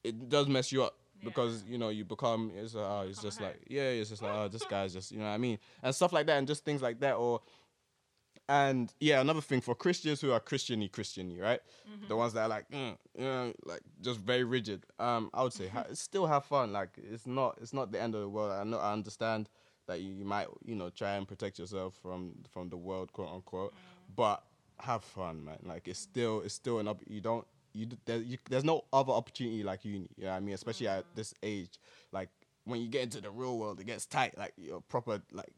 [0.03, 0.95] it does mess you up.
[1.19, 1.29] Yeah.
[1.29, 4.47] Because you know you become it's uh, it's just like yeah it's just like oh
[4.47, 6.81] this guy's just you know what I mean and stuff like that and just things
[6.81, 7.41] like that or
[8.51, 11.61] and yeah, another thing for Christians who are Christiany Christiany, right?
[11.89, 12.07] Mm-hmm.
[12.09, 14.85] The ones that are like, mm, you know, like just very rigid.
[14.99, 16.73] Um, I would say ha- still have fun.
[16.73, 18.51] Like it's not it's not the end of the world.
[18.51, 19.47] I know I understand
[19.91, 23.31] that you, you might you know try and protect yourself from from the world, quote
[23.33, 24.15] unquote, Mm.
[24.15, 24.43] but
[24.79, 25.59] have fun, man.
[25.63, 27.01] Like it's still it's still an up.
[27.07, 30.09] You don't you, there, you there's no other opportunity like uni.
[30.17, 30.55] You know what I mean?
[30.55, 30.97] Especially Mm.
[30.99, 31.79] at this age,
[32.11, 32.29] like
[32.65, 34.37] when you get into the real world, it gets tight.
[34.37, 35.53] Like you're proper like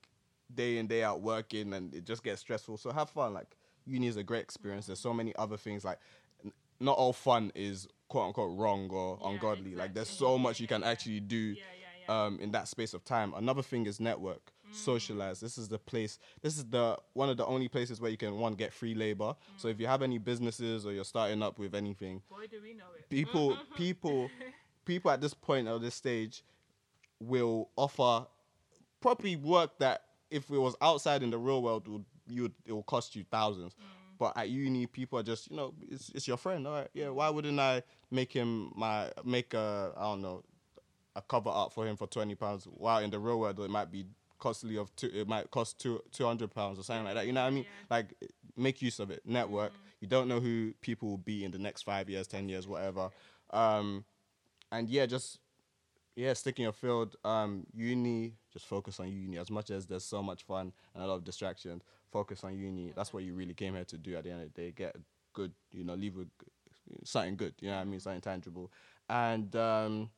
[0.53, 3.55] day in day out working and it just gets stressful so have fun like
[3.87, 5.97] uni is a great experience there's so many other things like
[6.45, 10.59] n- not all fun is quote unquote wrong or Yeah, ungodly like there's so much
[10.59, 12.25] you can actually do Yeah, yeah, yeah.
[12.25, 14.75] um in that space of time another thing is network Mm.
[14.75, 18.17] socialize this is the place this is the one of the only places where you
[18.17, 21.59] can one get free labor so if you have any businesses or you're starting up
[21.59, 23.07] with anything Boy, do we know it.
[23.09, 24.31] people people
[24.85, 26.43] people at this point of this stage
[27.19, 28.25] will offer
[28.99, 32.83] probably work that if it was outside in the real world, would, you it will
[32.83, 33.75] cost you thousands.
[34.17, 36.87] But at uni, people are just you know, it's it's your friend, all right?
[36.93, 40.43] Yeah, why wouldn't I make him my make a I don't know
[41.15, 42.65] a cover art for him for twenty pounds?
[42.65, 44.05] While in the real world, it might be
[44.39, 47.25] costly of two, it might cost two two hundred pounds or something like that.
[47.25, 47.63] You know what I mean?
[47.63, 47.95] Yeah.
[47.95, 48.13] Like
[48.57, 49.21] make use of it.
[49.25, 49.71] Network.
[50.01, 53.09] You don't know who people will be in the next five years, ten years, whatever.
[53.51, 54.03] Um,
[54.71, 55.39] and yeah, just
[56.15, 57.15] yeah, stick in your field.
[57.23, 59.37] Um, uni, just focus on uni.
[59.37, 62.91] As much as there's so much fun and a lot of distractions, focus on uni.
[62.95, 64.15] That's what you really came here to do.
[64.15, 64.99] At the end of the day, get a
[65.31, 66.29] good, you know, leave with
[67.03, 67.53] something good.
[67.61, 67.99] You know what I mean?
[67.99, 68.71] Something tangible.
[69.09, 70.09] And um,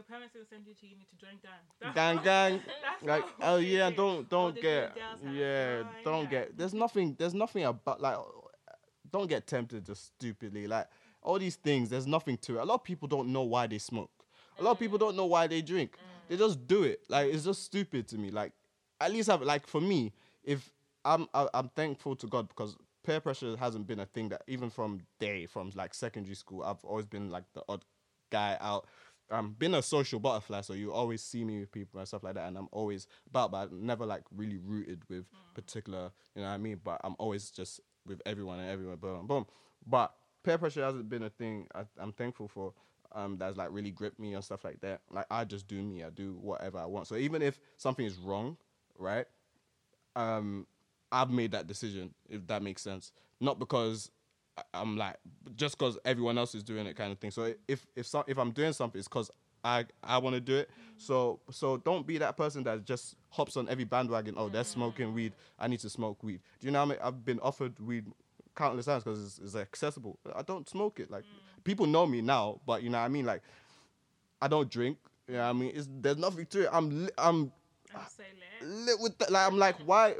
[0.00, 1.94] Your parents will send you to uni to join gang.
[1.94, 3.96] gang, gang, That's like not oh yeah, do.
[3.96, 5.34] don't don't get good girls have.
[5.34, 6.30] yeah, Oh, don't yeah.
[6.30, 6.56] get.
[6.56, 7.14] There's nothing.
[7.18, 8.16] There's nothing about like.
[9.12, 10.86] Don't get tempted just stupidly like
[11.22, 11.90] all these things.
[11.90, 12.62] There's nothing to it.
[12.62, 14.10] A lot of people don't know why they smoke.
[14.58, 15.96] A lot of people don't know why they drink.
[15.96, 16.28] Mm.
[16.30, 17.00] They just do it.
[17.10, 18.30] Like it's just stupid to me.
[18.30, 18.52] Like
[19.02, 20.70] at least have like for me, if
[21.04, 22.74] I'm I, I'm thankful to God because
[23.04, 26.82] peer pressure hasn't been a thing that even from day from like secondary school I've
[26.84, 27.84] always been like the odd
[28.30, 28.86] guy out.
[29.30, 32.34] Um, been a social butterfly, so you always see me with people and stuff like
[32.34, 36.48] that, and I'm always about, but I'm never like really rooted with particular, you know
[36.48, 36.80] what I mean.
[36.82, 39.46] But I'm always just with everyone and everyone, boom, boom.
[39.86, 40.12] But
[40.42, 41.68] peer pressure hasn't been a thing.
[41.74, 42.72] I, I'm thankful for.
[43.12, 45.00] Um, that's like really gripped me and stuff like that.
[45.10, 46.04] Like I just do me.
[46.04, 47.08] I do whatever I want.
[47.08, 48.56] So even if something is wrong,
[48.98, 49.26] right?
[50.16, 50.66] um,
[51.12, 53.12] I've made that decision, if that makes sense.
[53.40, 54.10] Not because
[54.74, 55.16] I'm like
[55.56, 57.30] just because everyone else is doing it, kind of thing.
[57.30, 59.30] So if if so, if I'm doing something, it's because
[59.64, 60.70] I I want to do it.
[60.96, 64.34] So so don't be that person that just hops on every bandwagon.
[64.36, 64.70] Oh, they're mm-hmm.
[64.70, 65.32] smoking weed.
[65.58, 66.40] I need to smoke weed.
[66.60, 66.80] Do you know?
[66.80, 66.98] What I mean?
[67.02, 68.06] I've been offered weed
[68.56, 70.18] countless times because it's, it's accessible.
[70.34, 71.10] I don't smoke it.
[71.10, 71.64] Like mm.
[71.64, 73.24] people know me now, but you know what I mean.
[73.24, 73.42] Like
[74.40, 74.98] I don't drink.
[75.28, 75.72] You know what I mean?
[75.74, 76.68] It's, there's nothing to it.
[76.72, 77.52] I'm li- I'm
[77.94, 78.22] I'm so
[78.60, 78.86] lit.
[78.86, 79.30] lit with that.
[79.30, 80.14] Like I'm like, why?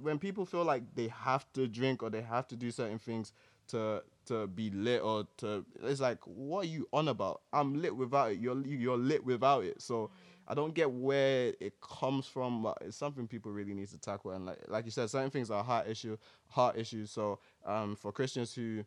[0.00, 3.32] When people feel like they have to drink or they have to do certain things
[3.68, 7.42] to to be lit or to, it's like, what are you on about?
[7.52, 8.38] I'm lit without it.
[8.38, 9.80] You're you're lit without it.
[9.80, 10.10] So
[10.48, 12.62] I don't get where it comes from.
[12.62, 14.32] But it's something people really need to tackle.
[14.32, 16.16] And like like you said, certain things are heart issue,
[16.48, 17.10] heart issues.
[17.10, 18.84] So um, for Christians who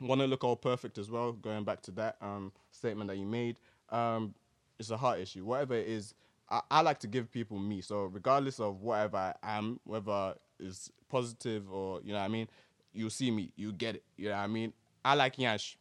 [0.00, 1.32] want to look all perfect as well.
[1.32, 3.56] Going back to that um, statement that you made,
[3.90, 4.34] um,
[4.78, 5.44] it's a heart issue.
[5.44, 6.14] Whatever it is,
[6.50, 7.80] I, I like to give people me.
[7.80, 12.48] So regardless of whatever I am, whether it's positive or you know what I mean,
[12.94, 14.04] you see me, you get it.
[14.16, 14.72] You know what I mean.
[15.04, 15.76] I like Yash.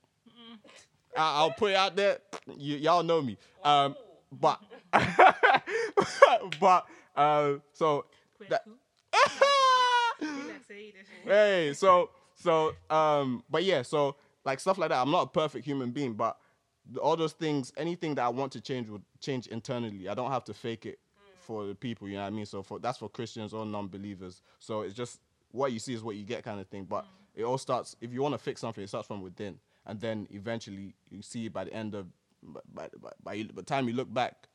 [1.16, 2.18] I, I'll put it out there.
[2.58, 3.38] You, y'all know me.
[3.64, 3.96] Um,
[4.32, 4.60] but
[6.60, 6.86] but
[7.16, 8.06] uh, so
[8.50, 8.66] that.
[8.66, 10.28] cool.
[10.28, 11.08] You like say this.
[11.24, 15.02] hey, so so um, but yeah, so like stuff like that.
[15.02, 16.38] I'm not a perfect human being, but
[17.02, 20.10] all those things, anything that I want to change would change internally.
[20.10, 21.00] I don't have to fake it
[21.40, 22.08] for the people.
[22.08, 22.46] You know what I mean?
[22.46, 24.42] So for that's for Christians or non-believers.
[24.60, 25.20] So it's just
[25.54, 26.84] what you see is what you get, kind of thing.
[26.84, 27.08] But mm.
[27.36, 30.28] it all starts if you want to fix something, it starts from within, and then
[30.32, 32.08] eventually you see by the end of
[32.44, 34.48] by by, by, the time you look back,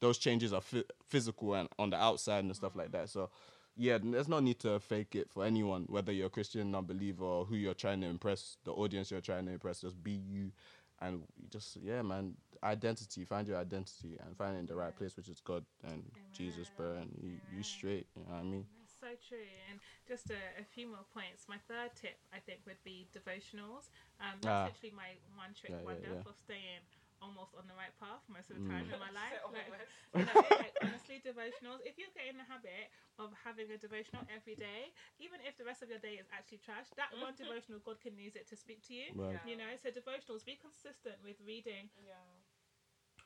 [0.00, 3.10] those changes are phy- physical and on the outside and stuff like that.
[3.10, 3.30] So,
[3.76, 7.44] yeah, there's no need to fake it for anyone, whether you're a Christian, non-believer, or
[7.44, 9.80] who you're trying to impress, the audience you're trying to impress.
[9.80, 10.52] Just be you,
[11.00, 13.24] and just yeah, man, identity.
[13.24, 16.70] Find your identity and find it in the right place, which is God and Jesus,
[16.76, 16.92] bro.
[16.92, 18.06] And you, you straight.
[18.16, 18.66] You know what I mean?
[19.04, 19.50] That's so true.
[19.68, 19.76] And
[20.08, 21.44] just a, a few more points.
[21.44, 23.92] My third tip, I think, would be devotionals.
[24.16, 24.64] Um, that's Ah.
[24.72, 26.24] literally my one trick Yeah, yeah, wonder yeah.
[26.24, 26.80] for staying
[27.22, 28.96] almost on the right path most of the time Mm.
[28.96, 29.36] in my life.
[29.44, 29.88] So Like, almost.
[30.16, 30.34] you know,
[30.64, 31.80] like, honestly, devotionals.
[31.84, 32.88] If you get in the habit
[33.20, 36.64] of having a devotional every day, even if the rest of your day is actually
[36.64, 39.12] trash, that one devotional, God can use it to speak to you.
[39.16, 39.40] Right.
[39.44, 42.16] You know, so devotionals, be consistent with reading Yeah.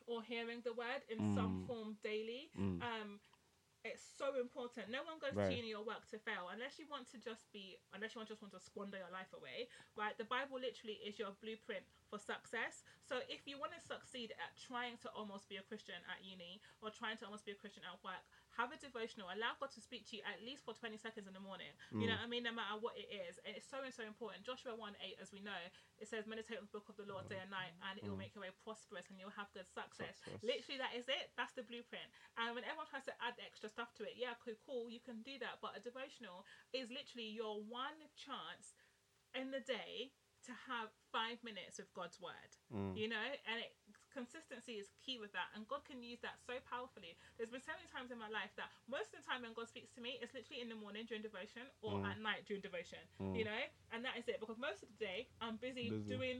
[0.07, 1.35] or hearing the word in Mm.
[1.35, 2.51] some form daily.
[2.57, 2.81] Mm.
[2.81, 3.19] Um,
[3.83, 4.89] it's so important.
[4.91, 5.51] No one goes Right.
[5.51, 8.27] to uni or work to fail unless you want to just be, unless you want
[8.29, 9.69] just want to squander your life away.
[9.95, 10.17] Right?
[10.17, 12.83] The Bible literally is your blueprint for success.
[13.07, 16.61] So if you want to succeed at trying to almost be a Christian at uni
[16.81, 18.21] or trying to almost be a Christian at work,
[18.57, 19.29] have a devotional.
[19.29, 21.69] Allow God to speak to you at least for 20 seconds in the morning.
[21.93, 22.45] You know what I mean?
[22.45, 23.37] No matter what it is.
[23.45, 24.45] And it's so and so important.
[24.45, 25.59] Joshua 1 8, as we know,
[26.01, 28.19] it says, meditate on the book of the Lord day and night, and it will
[28.19, 30.17] make your way prosperous and you'll have good success.
[30.21, 30.41] Success.
[30.41, 31.35] Literally, that is it.
[31.35, 32.07] That's the blueprint.
[32.39, 35.21] And when everyone tries to add extra stuff to it, yeah, cool, cool, you can
[35.21, 35.59] do that.
[35.59, 38.73] But a devotional is literally your one chance
[39.35, 40.15] in the day
[40.47, 42.51] to have five minutes with God's word.
[42.71, 42.95] Mm.
[42.95, 43.75] You know, and it,
[44.13, 47.15] consistency is key with that, and God can use that so powerfully.
[47.37, 49.69] There's been so many times in my life that most of the time when God
[49.69, 52.09] speaks to me, it's literally in the morning during devotion or Mm.
[52.09, 52.99] at night during devotion.
[53.21, 53.35] Mm.
[53.37, 56.09] You know, and that is it because most of the day I'm busy, Busy.
[56.09, 56.37] doing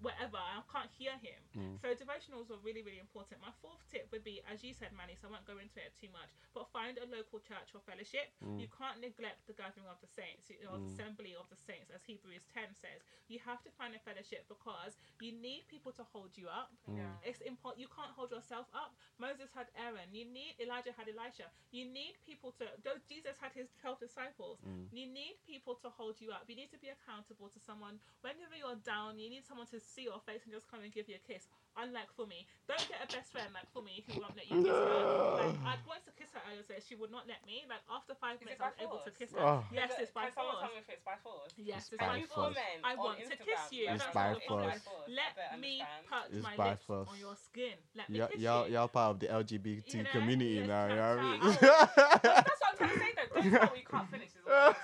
[0.00, 0.40] whatever.
[0.40, 1.40] I can't hear him.
[1.56, 1.74] Mm.
[1.80, 3.40] So devotionals are really, really important.
[3.40, 5.92] My fourth tip would be, as you said, Manny, so I won't go into it
[5.96, 8.32] too much, but find a local church or fellowship.
[8.40, 8.60] Mm.
[8.60, 12.02] You can't neglect the gathering of the saints or the assembly of the saints, as
[12.04, 13.00] Hebrews 10 says.
[13.30, 16.72] You have to find a fellowship because you need people to hold you up.
[16.88, 17.14] Yeah.
[17.22, 17.78] It's important.
[17.78, 18.96] You can't hold yourself up.
[19.20, 20.10] Moses had Aaron.
[20.10, 21.46] You need Elijah had Elisha.
[21.70, 22.66] You need people to.
[22.82, 24.58] Though Jesus had his twelve disciples.
[24.90, 26.44] You need people to hold you up.
[26.48, 27.98] You need to be accountable to someone.
[28.22, 31.10] Whenever you're down, you need someone to see your face and just come and give
[31.10, 31.50] you a kiss.
[31.78, 34.58] Unlike for me, don't get a best friend like for me who won't let you
[34.62, 35.38] kiss her.
[35.38, 37.62] Like, I'd wanted to kiss her earlier, today, she would not let me.
[37.70, 39.42] Like after five Is minutes, I was able to kiss her.
[39.42, 39.62] Oh.
[39.70, 40.62] Yes, it's by force.
[40.62, 41.50] tell me if it's by force?
[41.58, 42.58] Yes, It's it's by by force.
[42.82, 43.86] I want to kiss you.
[43.90, 44.82] It's by force.
[45.10, 46.06] Let me understand.
[46.10, 47.08] touch It's my by lips force.
[47.10, 47.76] on your skin.
[47.94, 48.74] Let me Y'all, kiss y'all, you.
[48.74, 50.86] y'all part of the LGBT You know, community let's now.
[50.90, 51.40] You know what I mean?
[51.60, 53.40] That's what I'm trying to say though.
[53.40, 54.28] Don't tell me can't finish.
[54.40, 54.74] Is all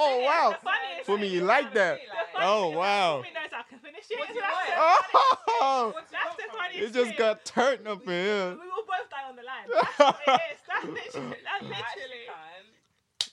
[0.00, 0.56] oh wow!
[1.04, 1.98] For me, you like that?
[2.36, 3.22] Oh wow!
[4.80, 6.58] Oh, What do you That's the from me?
[6.58, 8.50] funniest it just got turned up in here.
[8.50, 9.66] We will both die on the line.
[9.72, 10.60] That's what it is.
[10.66, 11.36] That's literally.
[11.44, 12.26] That's literally.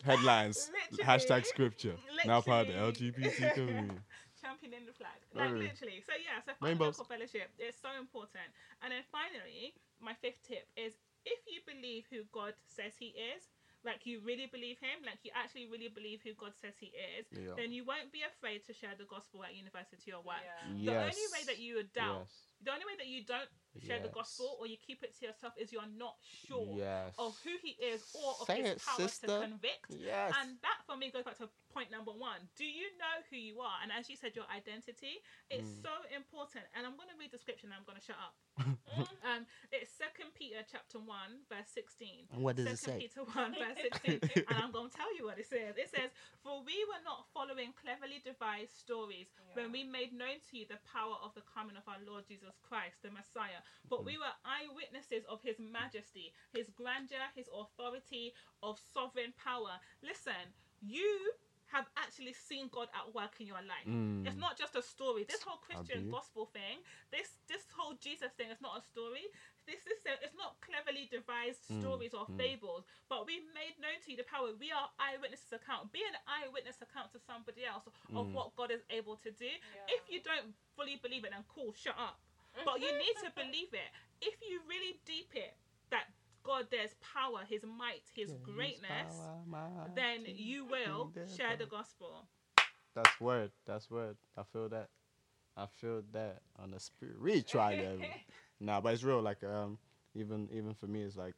[0.04, 0.72] Headlines.
[0.92, 1.04] Literally.
[1.04, 1.96] Hashtag scripture.
[2.26, 3.12] Now part of the Literally.
[3.12, 3.96] LGBT community.
[4.42, 5.18] championing the flag.
[5.34, 6.02] Like literally.
[6.06, 7.00] So yeah, so find Rainbows.
[7.00, 7.50] local fellowship.
[7.58, 8.46] It's so important.
[8.84, 10.94] And then finally, my fifth tip is
[11.26, 13.42] if you believe who God says he is,
[13.86, 17.26] like you really believe him, like you actually really believe who God says he is,
[17.32, 17.54] Yeah.
[17.56, 20.42] then you won't be afraid to share the gospel at university or work.
[20.42, 20.92] Yeah.
[20.92, 22.34] The only way that you would doubt, Yes.
[22.64, 23.50] The only way that you don't
[23.86, 26.16] share the gospel or you keep it to yourself is you're not
[26.48, 27.12] sure Yes.
[27.20, 29.28] of who he is or of Say his it, power sister.
[29.28, 29.92] to convict.
[29.92, 30.32] Yes.
[30.40, 32.40] And that for me goes back to point number one.
[32.56, 33.76] Do you know who you are?
[33.84, 35.20] And as you said, your identity
[35.52, 35.82] is Mm.
[35.84, 36.64] so important.
[36.74, 38.36] And I'm going to read the scripture and I'm going to shut up.
[39.28, 39.44] um,
[39.76, 42.28] it's Second Peter chapter one verse sixteen.
[42.32, 43.08] And what does it Second say?
[43.12, 44.20] Peter one verse sixteen.
[44.48, 45.76] and I'm going to tell you what it says.
[45.76, 50.52] It says, "For we were not following cleverly devised stories when we made known to
[50.56, 54.18] you the power of the coming of our Lord Jesus Christ, the Messiah, but we
[54.18, 61.34] were eyewitnesses of His majesty, His grandeur, His authority, of sovereign power." Listen, you
[61.68, 63.88] have actually seen God at work in your life.
[63.90, 64.22] Mm.
[64.26, 65.26] It's not just a story.
[65.26, 66.82] This whole Christian gospel thing,
[67.12, 69.26] this this whole Jesus thing is not a story.
[69.66, 74.12] This is it's not cleverly devised Mm, stories or fables, but we made known to
[74.12, 74.54] you the power.
[74.54, 75.92] We are eyewitnesses account.
[75.92, 77.84] Be an eyewitness account to somebody else
[78.14, 78.18] Mm.
[78.20, 79.50] of what God is able to do.
[79.90, 82.22] If you don't fully believe it, then cool, shut up.
[82.64, 83.92] But you need to believe it.
[84.22, 85.56] If you really deep it,
[85.92, 86.06] that
[86.44, 89.16] God, there's power, His might, His greatness,
[89.96, 92.28] then you will share the gospel.
[92.94, 93.52] That's word.
[93.66, 94.16] That's word.
[94.38, 94.90] I feel that.
[95.58, 98.00] I feel that on the spiritual level.
[98.60, 99.22] nah, but it's real.
[99.22, 99.78] Like um,
[100.14, 101.36] even even for me, it's like,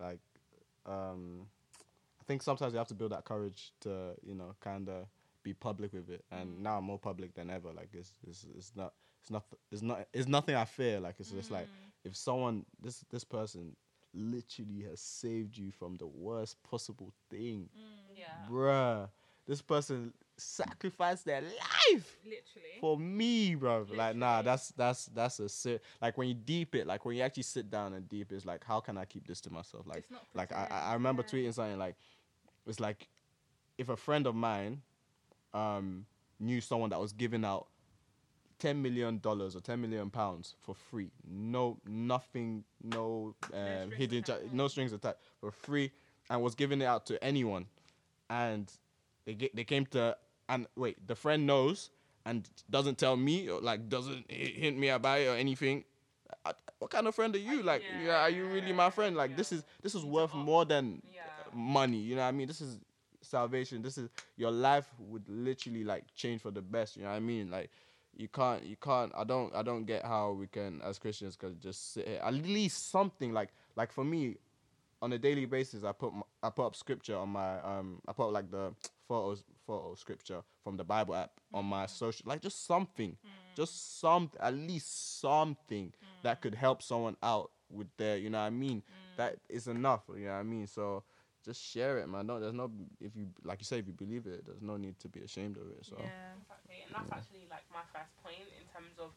[0.00, 0.20] like,
[0.86, 1.46] um,
[2.20, 5.06] I think sometimes you have to build that courage to you know kind of
[5.42, 6.24] be public with it.
[6.30, 7.72] And now I'm more public than ever.
[7.72, 11.00] Like it's it's it's not it's not it's not it's nothing I fear.
[11.00, 11.68] Like it's just like
[12.04, 13.76] if someone this this person
[14.14, 17.68] literally has saved you from the worst possible thing
[18.14, 18.26] Yeah.
[18.50, 19.08] bruh,
[19.46, 22.76] this person sacrificed their life Literally.
[22.80, 23.86] for me, bro.
[23.90, 25.82] Like, nah, that's that's that's a sit.
[26.00, 28.64] Like when you deep it, like when you actually sit down and deep, it's like,
[28.64, 29.86] how can I keep this to myself?
[29.86, 31.32] Like, like I, I remember yeah.
[31.32, 31.96] tweeting something like,
[32.66, 33.08] it's like,
[33.78, 34.82] if a friend of mine,
[35.54, 36.06] um,
[36.40, 37.66] knew someone that was giving out
[38.58, 44.22] ten million dollars or ten million pounds for free, no, nothing, no, um, strings hidden,
[44.24, 45.90] cha- no strings attached, for free,
[46.30, 47.66] and was giving it out to anyone,
[48.30, 48.70] and
[49.26, 50.16] they get they came to
[50.48, 51.90] and wait the friend knows
[52.24, 55.84] and doesn't tell me or like doesn't hint me about it or anything.
[56.44, 57.62] I- what kind of friend are you?
[57.62, 59.16] Like yeah, are you really my friend?
[59.16, 61.20] Like this is this is worth more than Yeah.
[61.54, 62.46] money you know what i mean?
[62.48, 62.78] This is
[63.22, 63.82] salvation.
[63.82, 67.20] This is your life would literally like change for the best you know what i
[67.20, 67.50] mean?
[67.50, 67.70] Like
[68.14, 71.58] you can't you can't i don't i don't get how we can as christians can
[71.60, 72.20] just sit here.
[72.22, 74.36] At least something like like for me
[75.02, 76.12] on a daily basis, I put
[76.42, 78.72] I put up scripture on my um I put up like the
[79.08, 81.90] photos photo scripture from the Bible app on my mm.
[81.90, 83.56] social like just something, mm.
[83.56, 85.92] just some at least something
[86.22, 86.40] that mm.
[86.40, 88.82] could help someone out with their you know what I mean.
[89.16, 90.66] That is enough, you know what I mean.
[90.66, 91.02] So
[91.44, 92.26] just share it, man.
[92.26, 92.70] No, there's no
[93.00, 95.56] if you like you say if you believe it, there's no need to be ashamed
[95.56, 95.84] of it.
[95.84, 96.38] So Yeah.
[96.40, 99.10] Exactly, and that's actually like my first point in terms of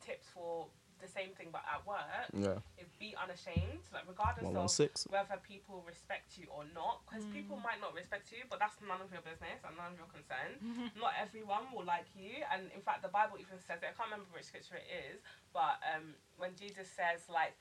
[0.00, 0.66] tips for
[1.02, 2.30] the same thing but at work.
[2.32, 7.02] yeah, Is be unashamed, like regardless one one of whether people respect you or not,
[7.04, 9.98] because people might not respect you, but that's none of your business and none of
[9.98, 10.62] your concern.
[11.02, 13.90] not everyone will like you, and in fact, the Bible even says it.
[13.90, 15.18] I can't remember which scripture it is,
[15.50, 17.58] but um, when Jesus says like,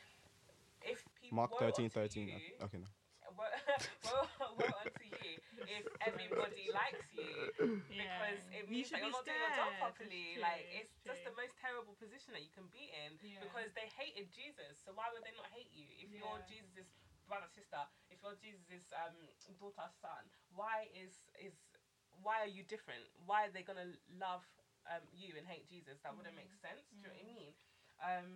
[0.86, 2.28] if people Mark woe thirteen unto thirteen.
[2.30, 2.90] you- Okay, no.
[3.38, 4.28] Woe,
[4.58, 7.52] woe unto you if everybody likes you
[7.90, 8.18] Yeah.
[8.20, 10.26] because it You means should that you're not doing your job properly.
[10.36, 13.44] True, like it's just the most terrible position that you can be in Yeah.
[13.44, 14.82] because they hated Jesus.
[14.84, 16.50] So why would they not hate you if you're Yeah.
[16.50, 16.92] Jesus'
[17.28, 17.80] brother, sister,
[18.12, 19.16] if you're Jesus' um,
[19.60, 20.24] daughter, son?
[20.54, 21.56] Why is is
[22.22, 23.06] why are you different?
[23.26, 24.44] Why are they gonna love
[24.90, 26.00] um, you and hate Jesus?
[26.04, 26.86] That wouldn't make sense.
[26.92, 27.54] Do you know what I mean?
[28.02, 28.28] Um,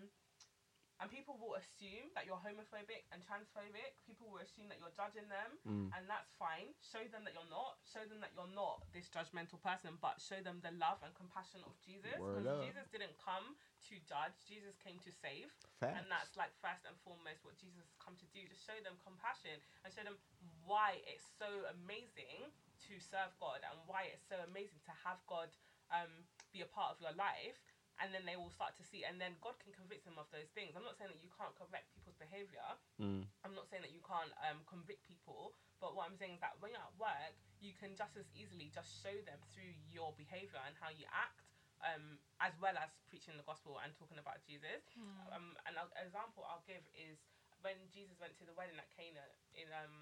[1.01, 3.99] and people will assume that you're homophobic and transphobic.
[4.07, 5.91] People will assume that you're judging them, Mm.
[5.91, 6.71] and that's fine.
[6.79, 7.79] Show them that you're not.
[7.83, 11.63] Show them that you're not this judgmental person, but show them the love and compassion
[11.67, 12.15] of Jesus.
[12.15, 12.63] Because.
[12.65, 13.57] Jesus didn't come
[13.91, 14.33] to judge.
[14.47, 15.99] Jesus came to save, Facts.
[15.99, 18.47] and that's like first and foremost what Jesus has come to do.
[18.47, 20.17] Just show them compassion and show them
[20.63, 22.49] why it's so amazing
[22.87, 25.49] to serve God and why it's so amazing to have God
[25.91, 27.61] um, be a part of your life
[28.03, 30.49] and then they will start to see and then god can convict them of those
[30.51, 32.63] things i'm not saying that you can't correct people's behavior
[32.99, 33.27] Mm.
[33.43, 35.51] i'm not saying that you can't um, convict people
[35.83, 38.71] but what i'm saying is that when you're at work you can just as easily
[38.71, 41.43] just show them through your behavior and how you act
[41.83, 44.87] um, as well as preaching the gospel and talking about jesus
[45.35, 47.19] um, an al- example i'll give is
[47.63, 49.23] when jesus went to the wedding at cana
[49.55, 49.95] in um,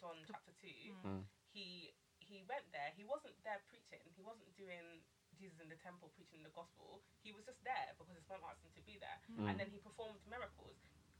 [0.00, 1.24] john chapter 2 Mm.
[1.52, 2.90] he he went there.
[2.98, 4.02] He wasn't there preaching.
[4.18, 4.98] He wasn't doing
[5.38, 7.00] Jesus in the temple preaching the gospel.
[7.22, 9.18] He was just there because his mom asked him to be there.
[9.36, 9.48] Mm.
[9.48, 10.76] And then he performed miracles,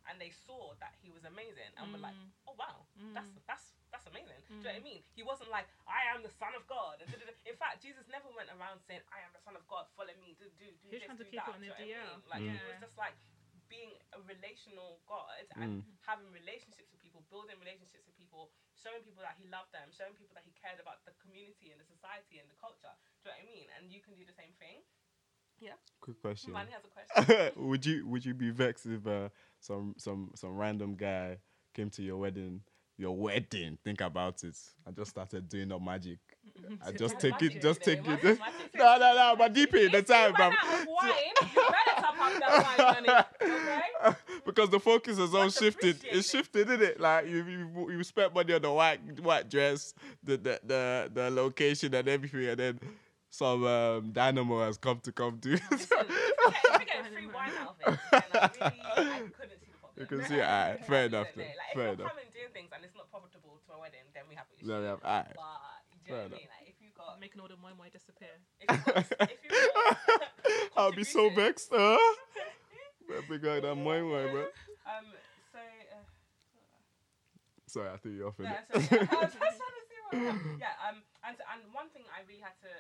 [0.08, 2.30] and they saw that he was amazing, and were like, Mm.
[2.48, 3.42] "Oh wow, that's Mm.
[3.46, 5.02] that's that's amazing." Do you know what I mean?
[5.14, 7.12] He wasn't like, "I am the Son of God." and.
[7.46, 9.86] In fact, Jesus never went around saying, "I am the Son of God.
[9.96, 10.34] Follow me.
[10.34, 11.72] Do do do He was this, trying to do keep that." it on Do you
[11.72, 12.28] the know I mean?
[12.28, 13.16] Like he was just like
[13.68, 15.96] being a relational God and Mm.
[16.06, 20.12] having relationships with people, building relationships with people, showing people that he loved them, showing
[20.16, 22.92] people that he cared about the community and the society and the culture.
[23.24, 23.66] Do you know what I mean?
[23.76, 24.84] And you can do the same thing.
[25.58, 25.80] Yeah.
[26.00, 26.52] Quick question.
[26.52, 27.52] Manny has a question.
[27.68, 29.28] would you would you be vexed if uh,
[29.60, 31.38] some some some random guy
[31.74, 32.60] came to your wedding?
[32.98, 33.76] Your wedding.
[33.84, 34.56] Think about it.
[34.86, 36.18] I just started doing up magic.
[36.86, 37.60] I just take it.
[37.60, 38.38] Just today, take it.
[38.74, 39.34] No, no, no.
[39.36, 40.50] But deep in the time, wine,
[41.40, 43.55] better top up that wine?
[44.56, 45.98] Because the focus has all shifted.
[46.10, 46.36] It's it.
[46.38, 46.98] shifted, isn't it?
[47.00, 49.92] Like you, you, you spent money on the white, white dress,
[50.24, 52.80] the, the, the, the location and everything, and then
[53.28, 55.50] some um, dynamo has come to come to.
[55.50, 59.60] Listen, if we get- if free wine out of it, then I really I couldn't
[59.60, 60.00] see the problem.
[60.00, 62.08] You can see it, alright, fair enough Like, then, if fair you're enough.
[62.08, 64.66] coming doing things and it's not profitable to my wedding, then we have issues.
[64.68, 65.36] No, we have- alright.
[65.36, 65.44] But
[65.92, 66.48] do you Fair know what I mean?
[66.48, 68.32] Like, if you got, Making all the moi moi disappear.
[68.60, 71.72] if you got, if you got I'll be so contribution- vexed.
[73.08, 73.22] Huh?
[73.28, 74.46] Big guy, that my way, bro.
[74.86, 75.06] Um.
[75.52, 75.58] So.
[75.58, 76.02] Uh,
[77.66, 78.38] Sorry, I threw you off.
[78.38, 78.78] yeah, innit?
[78.78, 80.14] so, yeah, I was just trying to see what.
[80.62, 80.74] Yeah.
[80.86, 81.02] Um.
[81.26, 82.70] And and one thing I really had to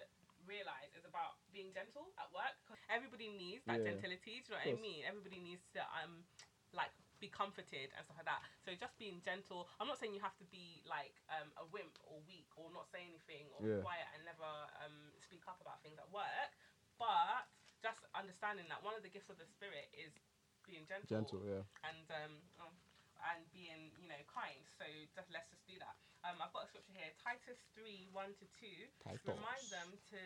[0.46, 2.54] realize is about being gentle at work.
[2.70, 3.90] 'cause everybody needs that Yeah.
[3.98, 4.46] gentility.
[4.46, 5.02] Do you know what I mean?
[5.02, 6.22] Everybody needs to um,
[6.70, 8.46] like be comforted and stuff like that.
[8.62, 9.66] So just being gentle.
[9.82, 12.86] I'm not saying you have to be like um a wimp or weak or not
[12.86, 13.82] say anything or Yeah.
[13.82, 14.46] quiet and never
[14.86, 16.50] um speak up about things at work.
[16.94, 17.50] But
[17.86, 20.10] just understanding that one of the gifts of the spirit is
[20.66, 21.62] being gentle, Gentle, yeah.
[21.86, 22.74] and um, um
[23.30, 24.58] and being you know kind.
[24.74, 25.94] So just let's just do that.
[26.26, 28.90] Um, I've got a scripture here, Titus three one to two.
[29.06, 29.22] Titus.
[29.30, 30.20] Remind them to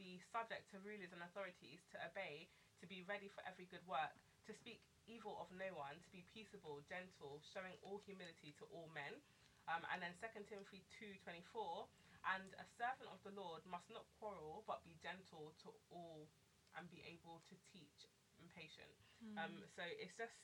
[0.00, 2.48] be subject to rulers and authorities, to obey,
[2.80, 4.16] to be ready for every good work,
[4.48, 8.88] to speak evil of no one, to be peaceable, gentle, showing all humility to all
[8.96, 9.20] men.
[9.68, 11.92] Um, and then Second Timothy two twenty four.
[12.22, 16.30] And a servant of the Lord must not quarrel, but be gentle to all,
[16.76, 18.08] and be able to teach
[18.40, 18.92] and patient.
[19.38, 20.34] Um, so it's just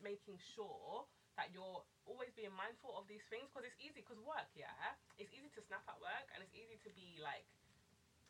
[0.00, 1.06] making sure
[1.36, 4.72] that you're always being mindful of these things because it's easy because work yeah
[5.20, 7.46] it's easy to snap at work and it's easy to be like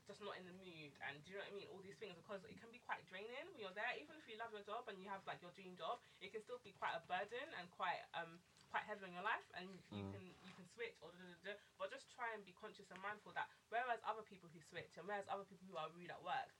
[0.06, 2.18] just not in the mood and do you know what I mean all these things
[2.18, 4.88] because it can be quite draining when you're there even if you love your job
[4.90, 7.70] and you have like your dream job it can still be quite a burden and
[7.70, 10.10] quite um quite heavy on your life and you Mm.
[10.10, 11.54] can you can switch or da, da, da, da.
[11.78, 15.06] but just try and be conscious and mindful that whereas other people who switch and
[15.06, 16.50] whereas other people who are rude at work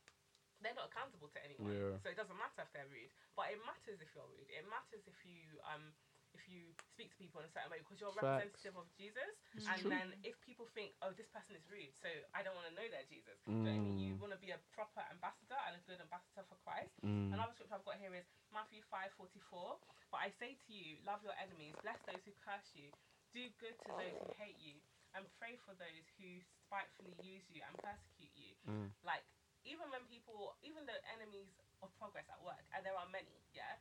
[0.61, 1.73] they're not accountable to anyone.
[1.73, 1.97] Yeah.
[2.05, 3.11] So it doesn't matter if they're rude.
[3.37, 4.49] But it matters if you're rude.
[4.53, 5.93] It matters if you um
[6.31, 8.55] if you speak to people in a certain way because you're a Facts.
[8.55, 9.35] representative of Jesus.
[9.51, 9.91] It's and true.
[9.91, 12.87] then if people think, oh, this person is rude, so I don't want to know
[12.87, 13.35] their Jesus.
[13.43, 13.99] Do you know what I mean?
[13.99, 14.23] You Mm.
[14.23, 16.95] want to be a proper ambassador and a good ambassador for Christ.
[17.03, 17.35] Mm.
[17.35, 19.83] Another scripture I've got here is Matthew five forty four.
[20.15, 22.95] But I say to you, love your enemies, bless those who curse you,
[23.35, 24.79] do good to those who hate you,
[25.19, 26.31] and pray for those who
[26.63, 28.55] spitefully use you and persecute you.
[28.71, 28.95] Mm.
[29.03, 29.27] Like
[29.65, 31.51] even when people, even the enemies
[31.85, 33.79] of progress at work, and there are many, yeah.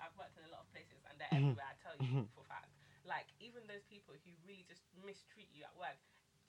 [0.00, 1.68] I've worked in a lot of places, and they're everywhere.
[1.68, 2.74] I tell you for a fact.
[3.06, 5.94] Like even those people who really just mistreat you at work,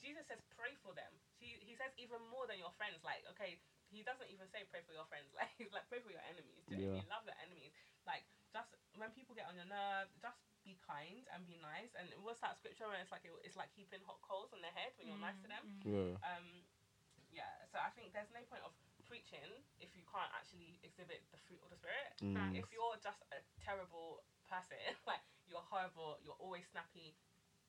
[0.02, 1.14] Jesus says pray for them.
[1.38, 3.02] He, he says even more than your friends.
[3.06, 3.62] Like okay,
[3.94, 5.30] he doesn't even say pray for your friends.
[5.38, 6.66] Like he's like pray for your enemies.
[6.66, 6.98] Do you know I Yeah.
[7.02, 7.10] mean?
[7.14, 7.74] Love your enemies.
[8.10, 11.94] Like just when people get on your nerves, just be kind and be nice.
[11.98, 14.94] And what's that scripture where it's like it's like heaping hot coals on their head
[14.98, 15.66] when you're nice to them.
[15.86, 16.18] Yeah.
[16.26, 16.66] Um,
[17.34, 17.54] yeah.
[17.74, 18.72] So I think there's no point of
[19.10, 19.50] preaching
[19.82, 22.14] if you can't actually exhibit the fruit of the spirit.
[22.24, 22.56] Mm.
[22.56, 24.78] If you're just a terrible person,
[25.10, 27.18] like you're horrible, you're always snappy,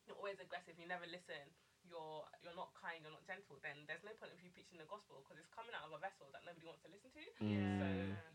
[0.06, 1.40] you're always aggressive, you never listen,
[1.84, 4.88] you're you're not kind, you're not gentle, then there's no point of you preaching the
[4.88, 7.24] gospel because it's coming out of a vessel that nobody wants to listen to.
[7.44, 7.80] Mm.
[7.80, 7.86] So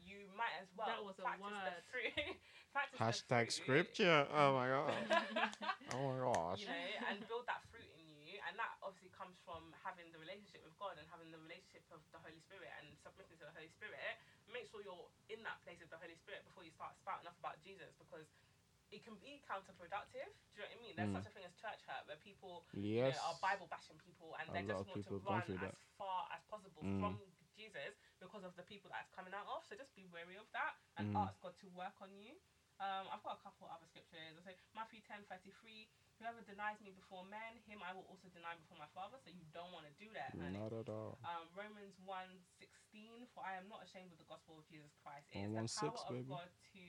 [0.06, 1.74] you might as well That was a practice word.
[1.74, 2.14] the fruit.
[2.76, 4.20] practice the Hashtag fruit, scripture.
[4.30, 4.94] Oh my god.
[5.98, 6.62] oh my gosh.
[6.62, 10.20] You know, and build that fruit in you, and that obviously comes from having the
[10.20, 13.56] relationship with God and having the relationship of the Holy Spirit and submitting to the
[13.56, 14.20] Holy Spirit.
[14.52, 17.40] Make sure you're in that place of the Holy Spirit before you start spouting off
[17.40, 18.28] about Jesus, because
[18.92, 20.28] it can be counterproductive.
[20.58, 20.94] Do you know what I mean?
[20.98, 21.18] There's Mm.
[21.22, 24.50] such a thing as church hurt, where people you know, are Bible bashing people, and
[24.52, 27.00] they just want to people have gone run as far as possible Mm.
[27.00, 27.16] from
[27.56, 29.64] Jesus because of the people that's coming out of.
[29.64, 31.22] So just be wary of that and Mm.
[31.28, 32.36] ask God to work on you.
[32.80, 34.36] Um, I've got a couple other scriptures.
[34.40, 35.88] I say Matthew ten thirty three.
[36.20, 39.16] Whoever denies me before men, him I will also deny before my Father.
[39.24, 40.60] So you don't want to do that, honey.
[40.60, 41.16] Not at all.
[41.24, 42.44] Um, Romans 1
[43.32, 45.32] For I am not ashamed of the gospel of Jesus Christ.
[45.32, 46.28] It Oh, is the 1:6, power of baby.
[46.28, 46.82] God to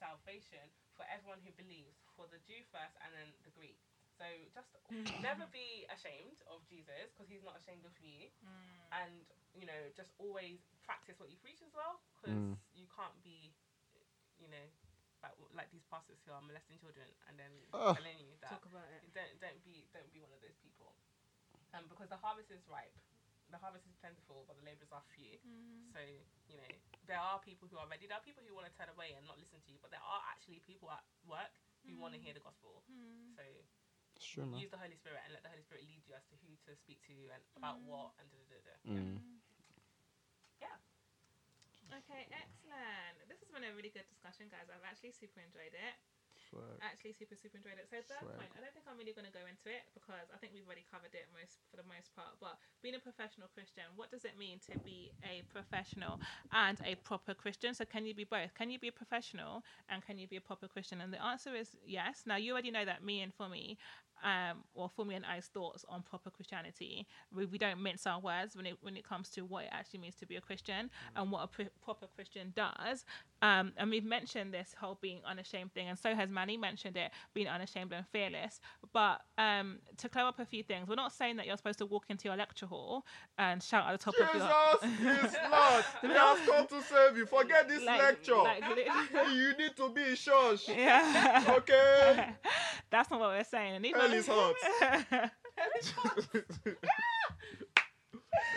[0.00, 0.64] salvation
[0.96, 3.76] for everyone who believes, for the Jew first and then the Greek.
[4.16, 4.24] So
[4.54, 4.70] just
[5.20, 8.30] never be ashamed of Jesus because he's not ashamed of you.
[8.90, 12.56] And, you know, just always practice what you preach as well because Mm.
[12.72, 13.52] you can't be,
[14.38, 14.66] you know,
[15.22, 17.94] like, like these pastors who are molesting children and then Ugh.
[17.98, 19.02] telling you that Talk about it.
[19.14, 20.94] don't don't be don't be one of those people.
[21.76, 22.96] Um, because the harvest is ripe,
[23.52, 25.36] the harvest is plentiful, but the laborers are few.
[25.92, 26.00] So
[26.48, 26.70] you know
[27.10, 28.06] there are people who are ready.
[28.08, 30.04] There are people who want to turn away and not listen to you, but there
[30.04, 31.52] are actually people at work
[31.84, 32.84] who want to hear the gospel.
[33.36, 33.42] So
[34.16, 36.36] It's true, use the Holy Spirit and let the Holy Spirit lead you as to
[36.44, 38.74] who to speak to and about what and da da da.
[38.84, 38.92] da.
[38.92, 39.20] Mm.
[40.60, 40.76] Yeah.
[41.88, 43.07] Okay, excellent.
[43.58, 44.70] Been a really good discussion, guys.
[44.70, 45.94] I've actually super enjoyed it.
[46.38, 46.78] Swag.
[46.78, 47.90] Actually, super super enjoyed it.
[47.90, 48.38] So third Swag.
[48.38, 50.62] point, I don't think I'm really going to go into it because I think we've
[50.62, 52.38] already covered it most for the most part.
[52.38, 52.54] But
[52.86, 56.22] being a professional Christian, what does it mean to be a professional
[56.54, 57.74] and a proper Christian?
[57.74, 58.54] So can you be both?
[58.54, 61.02] Can you be a professional and can you be a proper Christian?
[61.02, 62.22] And the answer is yes.
[62.30, 63.74] Now you already know that me and for me,
[64.22, 67.06] um, or for me and I's thoughts on proper Christianity.
[67.34, 70.00] We, we don't mince our words when it when it comes to what it actually
[70.00, 73.04] means to be a Christian and what a pr- proper Christian does.
[73.40, 77.10] Um, and we've mentioned this whole being unashamed thing, and so has Manny mentioned it,
[77.34, 78.60] being unashamed and fearless.
[78.92, 81.86] But um, to clear up a few things, we're not saying that you're supposed to
[81.86, 83.04] walk into your lecture hall
[83.38, 85.84] and shout at the top of your Jesus is Lord.
[86.02, 87.26] He has come to save you.
[87.26, 88.36] Forget this like, lecture.
[88.36, 88.62] like,
[89.32, 90.68] you need to be in church.
[90.68, 92.30] yeah, Okay.
[92.90, 93.76] that's not what we're saying.
[93.76, 95.30] And even- Hell is hot.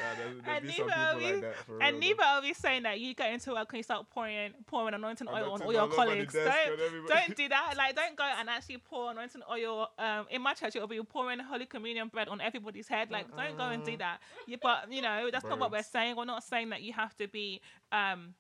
[0.02, 1.82] Nah, there'll, there'll And be some neither people of you- like that for real.
[1.82, 2.00] And though.
[2.00, 5.28] neither are we saying that you get into work and you start pouring pouring anointing
[5.28, 6.34] oil on all your all over the colleagues.
[6.34, 7.74] Don't, don't do that.
[7.78, 9.88] Like don't go and actually pour anointing oil.
[10.00, 13.12] Um, in my church, it'll be pouring Holy Communion bread on everybody's head.
[13.12, 14.20] Like don't go and do that.
[14.48, 16.16] Yeah, but you know that's not what we're saying.
[16.16, 17.62] We're not saying that you have to be.
[17.92, 18.34] Um,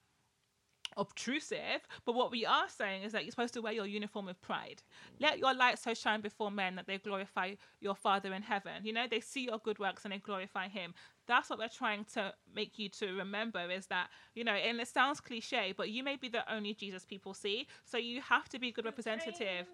[0.97, 4.41] obtrusive but what we are saying is that you're supposed to wear your uniform with
[4.41, 4.81] pride
[5.21, 8.91] let your light so shine before men that they glorify your father in heaven you
[8.91, 10.93] know they see your good works and they glorify him
[11.31, 14.87] that's what we're trying to make you to remember is that you know and it
[14.87, 18.59] sounds cliche but you may be the only jesus people see so you have to
[18.59, 19.67] be a good representative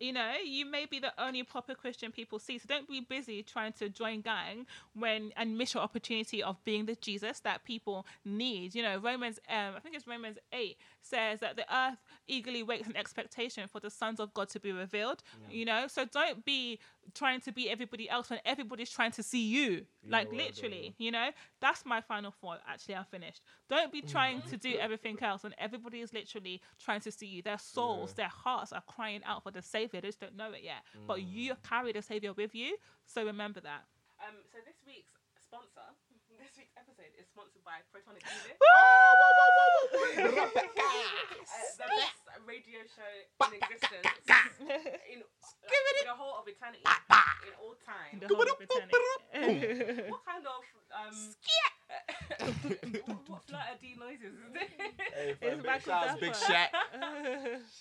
[0.00, 2.58] you know, you may be the only proper Christian people see.
[2.58, 6.86] So don't be busy trying to join gang when and miss your opportunity of being
[6.86, 8.74] the Jesus that people need.
[8.74, 12.88] You know, Romans, um, I think it's Romans eight says that the earth eagerly waits
[12.88, 15.22] in expectation for the sons of God to be revealed.
[15.50, 16.78] You know, so don't be
[17.14, 19.86] trying to be everybody else when everybody's trying to see you.
[20.08, 21.30] like right, literally, you know,
[21.60, 22.60] that's my final thought.
[22.66, 23.42] Actually, I'm finished.
[23.68, 27.42] Don't be trying to do everything else when everybody is literally trying to see you.
[27.42, 28.24] Their souls, Yeah.
[28.24, 30.00] their hearts are crying out for the Savior.
[30.00, 30.82] They just don't know it yet.
[31.06, 31.32] But Mm.
[31.32, 32.76] you carry the Savior with you.
[33.06, 33.84] So remember that.
[34.26, 36.09] Um, so this week's sponsor, this week's
[37.00, 38.56] episode is sponsored by Protonic Music.
[41.50, 43.10] Uh, the best radio show
[43.48, 44.06] in existence
[45.10, 48.20] in, in the whole of eternity, in all time.
[48.20, 50.06] The whole of eternity.
[50.06, 50.62] What kind of
[50.94, 51.34] um?
[53.06, 54.70] what, what flutter D noises is this?
[55.12, 56.46] Hey, It's fam, Michael shout out Big Dapper.
[56.54, 56.70] Shaq.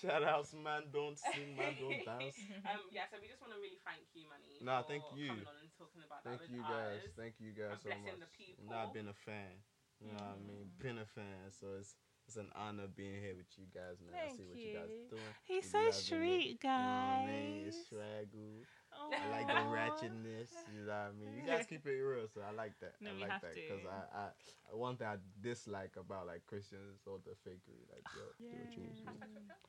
[0.02, 0.90] Shout outs, man.
[0.92, 1.78] Don't sing, man.
[1.80, 2.36] Don't dance.
[2.66, 4.58] um, yeah, so we just want to really thank you, Manny.
[4.66, 5.30] Nah, for thank you.
[5.38, 7.02] Coming on and talking about that Thank with you guys.
[7.06, 7.14] us.
[7.16, 8.26] Thank you guys and so blessing much.
[8.26, 8.60] the people.
[8.66, 9.54] You know, I've been a fan.
[10.02, 10.66] You know what I mean?
[10.82, 11.52] Been a fan.
[11.54, 11.94] So it's
[12.28, 14.14] it's an honor being here with you guys, man.
[14.14, 15.02] I see Thank what you, guys you.
[15.02, 15.34] are doing.
[15.50, 16.30] He's so so guys been here.
[16.30, 17.64] sweet, You know what I mean?
[17.68, 18.56] It's swaggle.
[19.00, 19.08] Oh.
[19.16, 20.52] I like the ratchetness.
[20.76, 21.32] You know what I mean?
[21.40, 23.00] You guys keep it real, so I like that.
[23.00, 27.08] No, I like that because I, I one thing I dislike about like Christians is
[27.08, 27.88] all the fakery.
[27.88, 29.16] Like, yo, do what you need to do.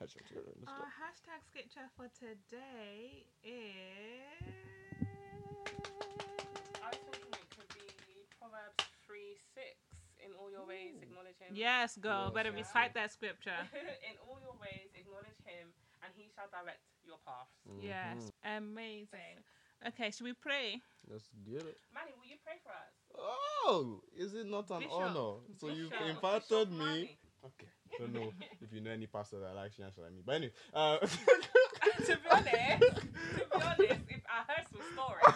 [0.02, 0.42] Hashtag scripture.
[0.66, 4.50] Our hashtag scripture for today is.
[6.82, 7.70] I was thinking it could
[8.10, 9.64] be Proverbs 3 6.
[10.20, 11.56] In all your ways, acknowledge him.
[11.56, 12.28] Yes, girl.
[12.28, 13.56] Yes, Better yes, recite that scripture.
[14.04, 15.72] In all your ways, acknowledge him,
[16.04, 17.52] and he shall direct your paths.
[17.68, 17.82] Mm.
[17.82, 18.30] Yes.
[18.44, 19.44] Amazing.
[19.86, 20.80] Okay, should we pray?
[21.10, 21.78] Let's get it.
[21.94, 22.92] Manny, will you pray for us?
[23.16, 24.92] Oh, is it not an Bishop.
[24.92, 25.40] honor?
[25.58, 26.06] So you've Bishop.
[26.06, 26.78] invited Bishop me.
[26.78, 27.18] Manny.
[27.44, 27.70] Okay.
[27.98, 30.22] Don't know if you know any pastor that likes Shanshal like me.
[30.24, 33.00] But anyway, uh, to be honest, to
[33.36, 35.34] be honest, if I heard some stories,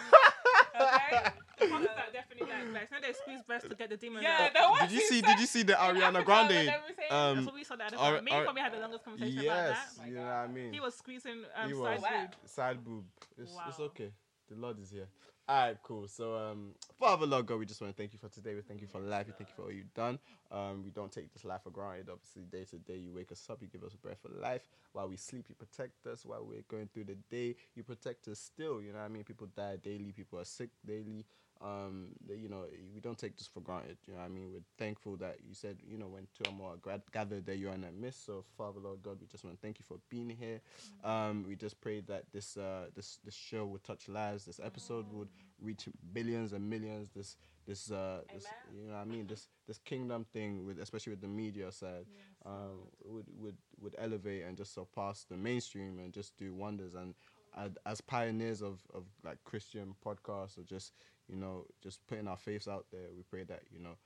[0.81, 1.31] okay?
[1.69, 2.91] Pastors that definitely like blacks.
[2.91, 4.53] No, they squeeze breasts to get the demons Yeah, out.
[4.53, 5.21] there was did you see?
[5.21, 6.69] Did you see the Ariana Grande?
[7.11, 7.93] Um, That's what we saw that.
[7.95, 10.47] Ar- Me and Ar- probably had the longest conversation yes, about you know what I
[10.47, 10.73] mean.
[10.73, 12.01] He was squeezing um, He side was.
[12.01, 12.49] boob.
[12.49, 13.05] Side boob.
[13.37, 14.11] It's, it's okay.
[14.49, 15.07] The Lord is here.
[15.47, 16.07] All right, cool.
[16.07, 18.55] So, um, Father, Lord God, we just want to thank you for today.
[18.55, 19.27] We thank you for life.
[19.27, 20.17] We thank you for all you've done.
[20.51, 22.09] Um, we don't take this life for granted.
[22.11, 24.63] Obviously, day to day, you wake us up, you give us a breath of life.
[24.93, 26.25] While we sleep, you protect us.
[26.25, 28.81] While we're going through the day, you protect us still.
[28.81, 29.23] You know what I mean?
[29.23, 30.11] People die daily.
[30.15, 31.25] People are sick daily.
[31.61, 33.97] Um, you know, we don't take this for granted.
[34.07, 34.51] You know I mean?
[34.51, 37.73] We're thankful that you said, you know, when two or more are gathered, that you're
[37.73, 38.25] in the midst.
[38.25, 40.61] So, Father, Lord God, we just want to thank you for being here.
[41.03, 44.45] Um, we just pray that this uh, this this show would touch lives.
[44.45, 45.29] This episode would
[45.61, 47.09] reach billions and millions.
[47.15, 48.45] This this uh, this
[48.75, 52.05] you know I mean this this kingdom thing with especially with the media side
[52.45, 57.15] um, would would would elevate and just surpass the mainstream and just do wonders and.
[57.57, 60.91] ad- As pioneers of, of like Christian podcasts or just
[61.29, 63.97] you know just putting our faiths out there, we pray that you know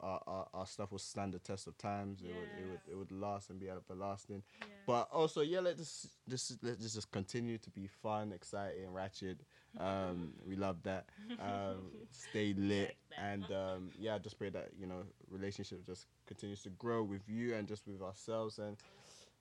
[0.00, 2.20] our, our, our stuff will stand the test of times.
[2.22, 4.42] It would it would it would last and be everlasting.
[4.86, 9.38] But also, yeah, let this this let this just continue to be fun, exciting, ratchet.
[9.78, 11.06] Um, we love that.
[11.38, 16.62] Um, stay lit, and um, yeah, I just pray that you know relationship just continues
[16.62, 18.76] to grow with you and just with ourselves and.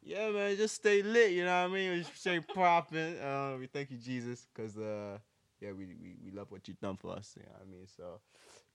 [0.03, 1.31] Yeah, man, just stay lit.
[1.31, 1.91] You know what I mean?
[1.91, 3.17] We stay popping.
[3.19, 5.17] Uh, we thank you, Jesus, because uh,
[5.61, 7.33] yeah, we, we we love what you've done for us.
[7.35, 7.87] You know what I mean?
[7.95, 8.21] So,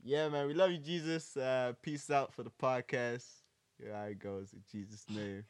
[0.03, 1.37] yeah, man, we love you, Jesus.
[1.37, 3.25] Uh, peace out for the podcast.
[3.79, 5.45] Yeah, how it goes in Jesus' name.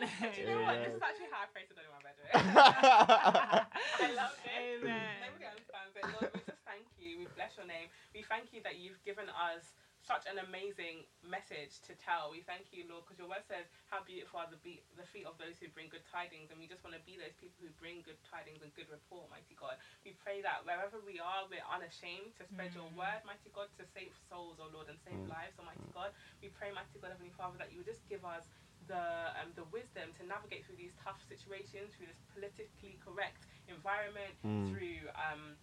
[0.00, 0.06] Do
[0.40, 0.80] you know what?
[0.84, 2.32] This is actually how I pray to God in my bedroom.
[2.32, 4.80] I love it.
[4.80, 5.20] Amen.
[5.20, 6.04] Nobody understands it.
[6.16, 7.20] Lord, we just thank you.
[7.20, 7.92] We bless your name.
[8.16, 9.76] We thank you that you've given us
[10.12, 12.28] such an amazing message to tell.
[12.28, 15.24] We thank you, Lord, because your word says how beautiful are the, be- the feet
[15.24, 17.72] of those who bring good tidings, and we just want to be those people who
[17.80, 19.80] bring good tidings and good report, mighty God.
[20.04, 23.88] We pray that wherever we are, we're unashamed to spread your word, mighty God, to
[23.88, 26.12] save souls, oh Lord, and save lives, almighty God.
[26.44, 28.44] We pray, mighty God, Heavenly Father, that you would just give us
[28.84, 34.36] the um, the wisdom to navigate through these tough situations, through this politically correct environment,
[34.68, 35.56] through um,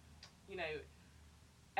[0.50, 0.74] you know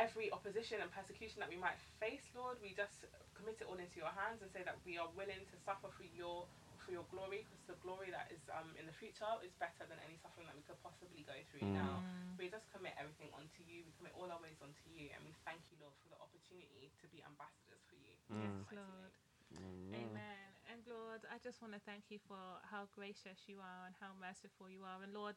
[0.01, 2.57] every opposition and persecution that we might face, Lord.
[2.65, 3.05] We just
[3.37, 6.09] commit it all into your hands and say that we are willing to suffer for
[6.17, 6.49] your
[6.81, 10.01] for your glory, because the glory that is um, in the future is better than
[10.01, 12.01] any suffering that we could possibly go through now.
[12.41, 13.85] We just commit everything onto you.
[13.85, 16.89] We commit all our ways onto you, and we thank you, Lord, for the opportunity
[16.89, 18.17] to be ambassadors for you.
[18.33, 19.13] In Yes, Lord.
[19.93, 20.09] name.
[20.17, 20.51] Amen.
[20.73, 24.17] And Lord, I just want to thank you for how gracious you are and how
[24.17, 25.03] merciful you are.
[25.03, 25.37] And Lord,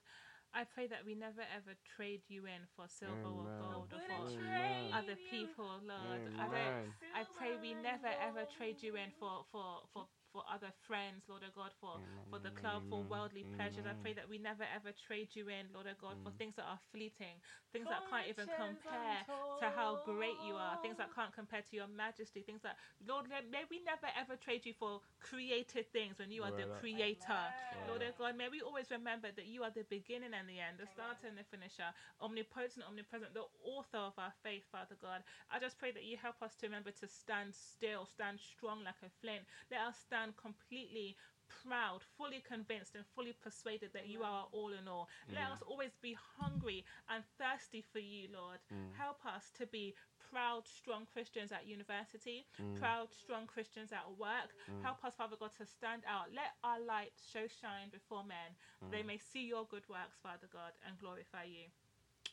[0.53, 4.37] I pray that we never ever trade you in for silver or gold or for
[4.37, 6.21] trade other people, Lord.
[6.37, 10.73] I don't I pray we never ever trade you in for for for for other
[10.89, 12.01] friends, Lord oh God, for
[12.33, 13.85] for the club, for worldly pleasures.
[13.85, 16.65] I pray that we never ever trade you in, Lord oh God, for things that
[16.65, 17.37] are fleeting,
[17.69, 19.21] things that can't even compare
[19.61, 23.29] to how great you are, things that can't compare to your majesty, things that Lord,
[23.29, 26.81] may may we never ever trade you for created things when you are the Word
[26.81, 26.81] up.
[26.81, 27.43] creator.
[27.85, 30.81] Lord oh God, may we always remember that you are the beginning and the end,
[30.81, 35.21] the starter and the finisher, omnipotent, omnipresent, the author of our faith, Father God.
[35.51, 38.97] I just pray that you help us to remember to stand still, stand strong like
[39.03, 39.43] a flint.
[39.69, 41.17] Let us stand completely
[41.61, 45.07] proud, fully convinced, and fully persuaded that you are all in all.
[45.29, 45.35] Mm.
[45.35, 48.59] Let us always be hungry and thirsty for you, Lord.
[48.73, 48.95] Mm.
[48.97, 49.93] Help us to be
[50.31, 52.79] proud, strong Christians at university, mm.
[52.79, 54.49] proud, strong Christians at work.
[54.81, 56.33] Help us, Father God, to stand out.
[56.33, 58.55] Let our light show shine before men.
[58.91, 61.69] They may see your good works, Father God, and glorify you.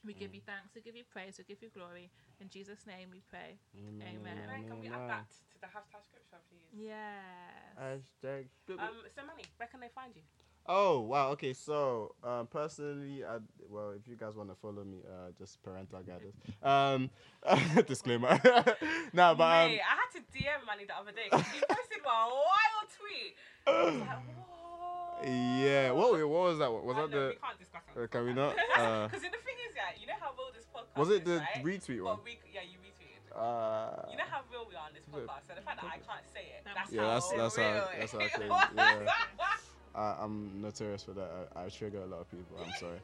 [0.05, 2.11] We give you thanks, we give you praise, we give you glory.
[2.40, 3.61] In Jesus' name we pray.
[3.76, 4.16] Amen.
[4.16, 4.64] Amen.
[4.68, 6.88] Can we add that to the hashtag scripture, please?
[6.88, 7.76] Yes.
[7.76, 8.48] Hashtag.
[8.78, 10.22] Um, so Manny, where can they find you?
[10.66, 11.53] Oh wow, okay.
[11.53, 13.38] So um, personally, I,
[13.68, 16.36] well, if you guys want to follow me, uh, just parental guidance.
[16.62, 17.11] Um,
[17.86, 18.40] disclaimer.
[19.12, 22.05] no, but um, Mate, I had to DM Manny the other day because he posted
[22.05, 23.36] one wild tweet.
[23.66, 25.09] I was like, whoa.
[25.24, 25.90] Yeah.
[25.92, 26.70] What, what was that?
[26.72, 27.28] Was that know, the?
[27.28, 28.54] we can't discuss Uh, can we not?
[28.76, 31.36] Uh, Because the thing is, yeah, you know how real this podcast was it the
[31.38, 31.64] right?
[31.64, 32.04] retweet one?
[32.04, 33.20] Well, we, yeah, you retweeted.
[33.36, 35.98] Uh, You know how real we are on this podcast, so the fact that I
[35.98, 38.32] can't say it, that's Yeah, how that's- that's how- that's it how is.
[38.32, 39.12] crazy- yeah.
[39.94, 41.48] I, I'm notorious for that.
[41.56, 42.56] I, I trigger a lot of people.
[42.64, 43.00] I'm sorry.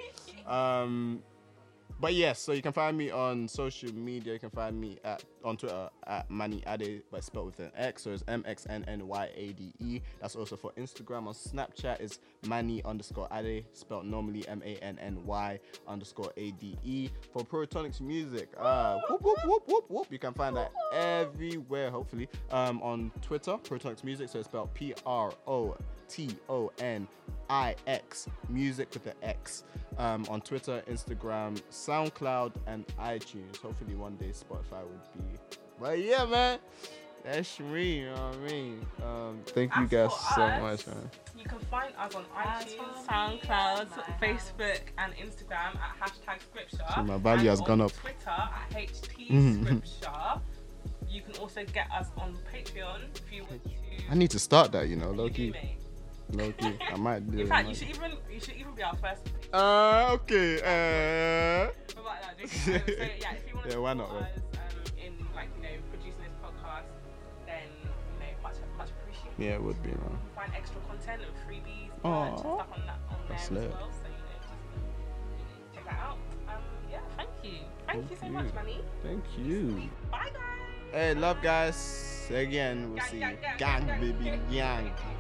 [0.47, 1.23] Um,
[2.01, 4.35] but yes, so you can find me on social media.
[4.35, 8.03] You can find me at on Twitter at Manny Ade, but spelled with an X.
[8.03, 10.01] So it's M X N N Y A D E.
[10.21, 11.27] That's also for Instagram.
[11.27, 15.59] On Snapchat is Manny underscore Ade, spelled normally M A N N Y
[15.89, 17.09] underscore A D E.
[17.33, 20.07] For Protonix Music, uh, whoop whoop whoop whoop whoop.
[20.11, 21.91] You can find that everywhere.
[21.91, 24.29] Hopefully, um, on Twitter, Protonix Music.
[24.29, 25.77] So it's spelled P R O
[26.09, 27.07] T O N
[27.51, 29.65] I X music with the X
[29.99, 33.57] um, on Twitter, Instagram, SoundCloud, and iTunes.
[33.63, 35.39] Hopefully, one day Spotify would be.
[35.81, 36.59] But yeah, man,
[37.25, 38.01] that's me.
[38.01, 38.87] You know what I mean?
[39.05, 41.11] Um, thank you As guys so us, much, man.
[41.37, 43.89] You can find us on As iTunes, SoundCloud,
[44.21, 46.85] Facebook, and Instagram at hashtag scripture.
[46.95, 47.93] So my value and has on gone up.
[47.93, 49.63] Twitter at HT Mhm.
[49.65, 50.41] scripture.
[51.09, 53.71] You can also get us on Patreon if you want to.
[54.11, 55.29] I need to start that, you know, low
[56.31, 56.65] You do, key.
[56.65, 56.69] mate.
[56.69, 56.79] Low key.
[56.93, 59.23] I might do In fact, you should even you should even be our first.
[59.53, 60.57] Uh, okay.
[60.61, 61.73] Uh,
[62.03, 64.61] like that, just- so, yeah, if you want to Yeah, why not, us um,
[64.99, 66.87] in like you know producing this podcast,
[67.47, 67.89] then you
[68.21, 69.39] know much much appreciated.
[69.39, 69.99] yeah, it would be, man.
[69.99, 73.63] You can find extra content and freebies, merch and stuff on that on That's there
[73.63, 73.71] lit.
[73.71, 73.91] well.
[73.91, 76.19] So you know, just check that out.
[76.49, 78.53] Um, yeah, thank you, thank, you so Thank much, you.
[78.55, 78.79] Manny.
[79.03, 79.91] Thank you.
[80.11, 80.93] Bye guys.
[80.93, 82.31] Hey, love guys.
[82.31, 83.21] Again, we'll Gang, see you.
[83.23, 84.93] gang, gang, Gang, baby, gang.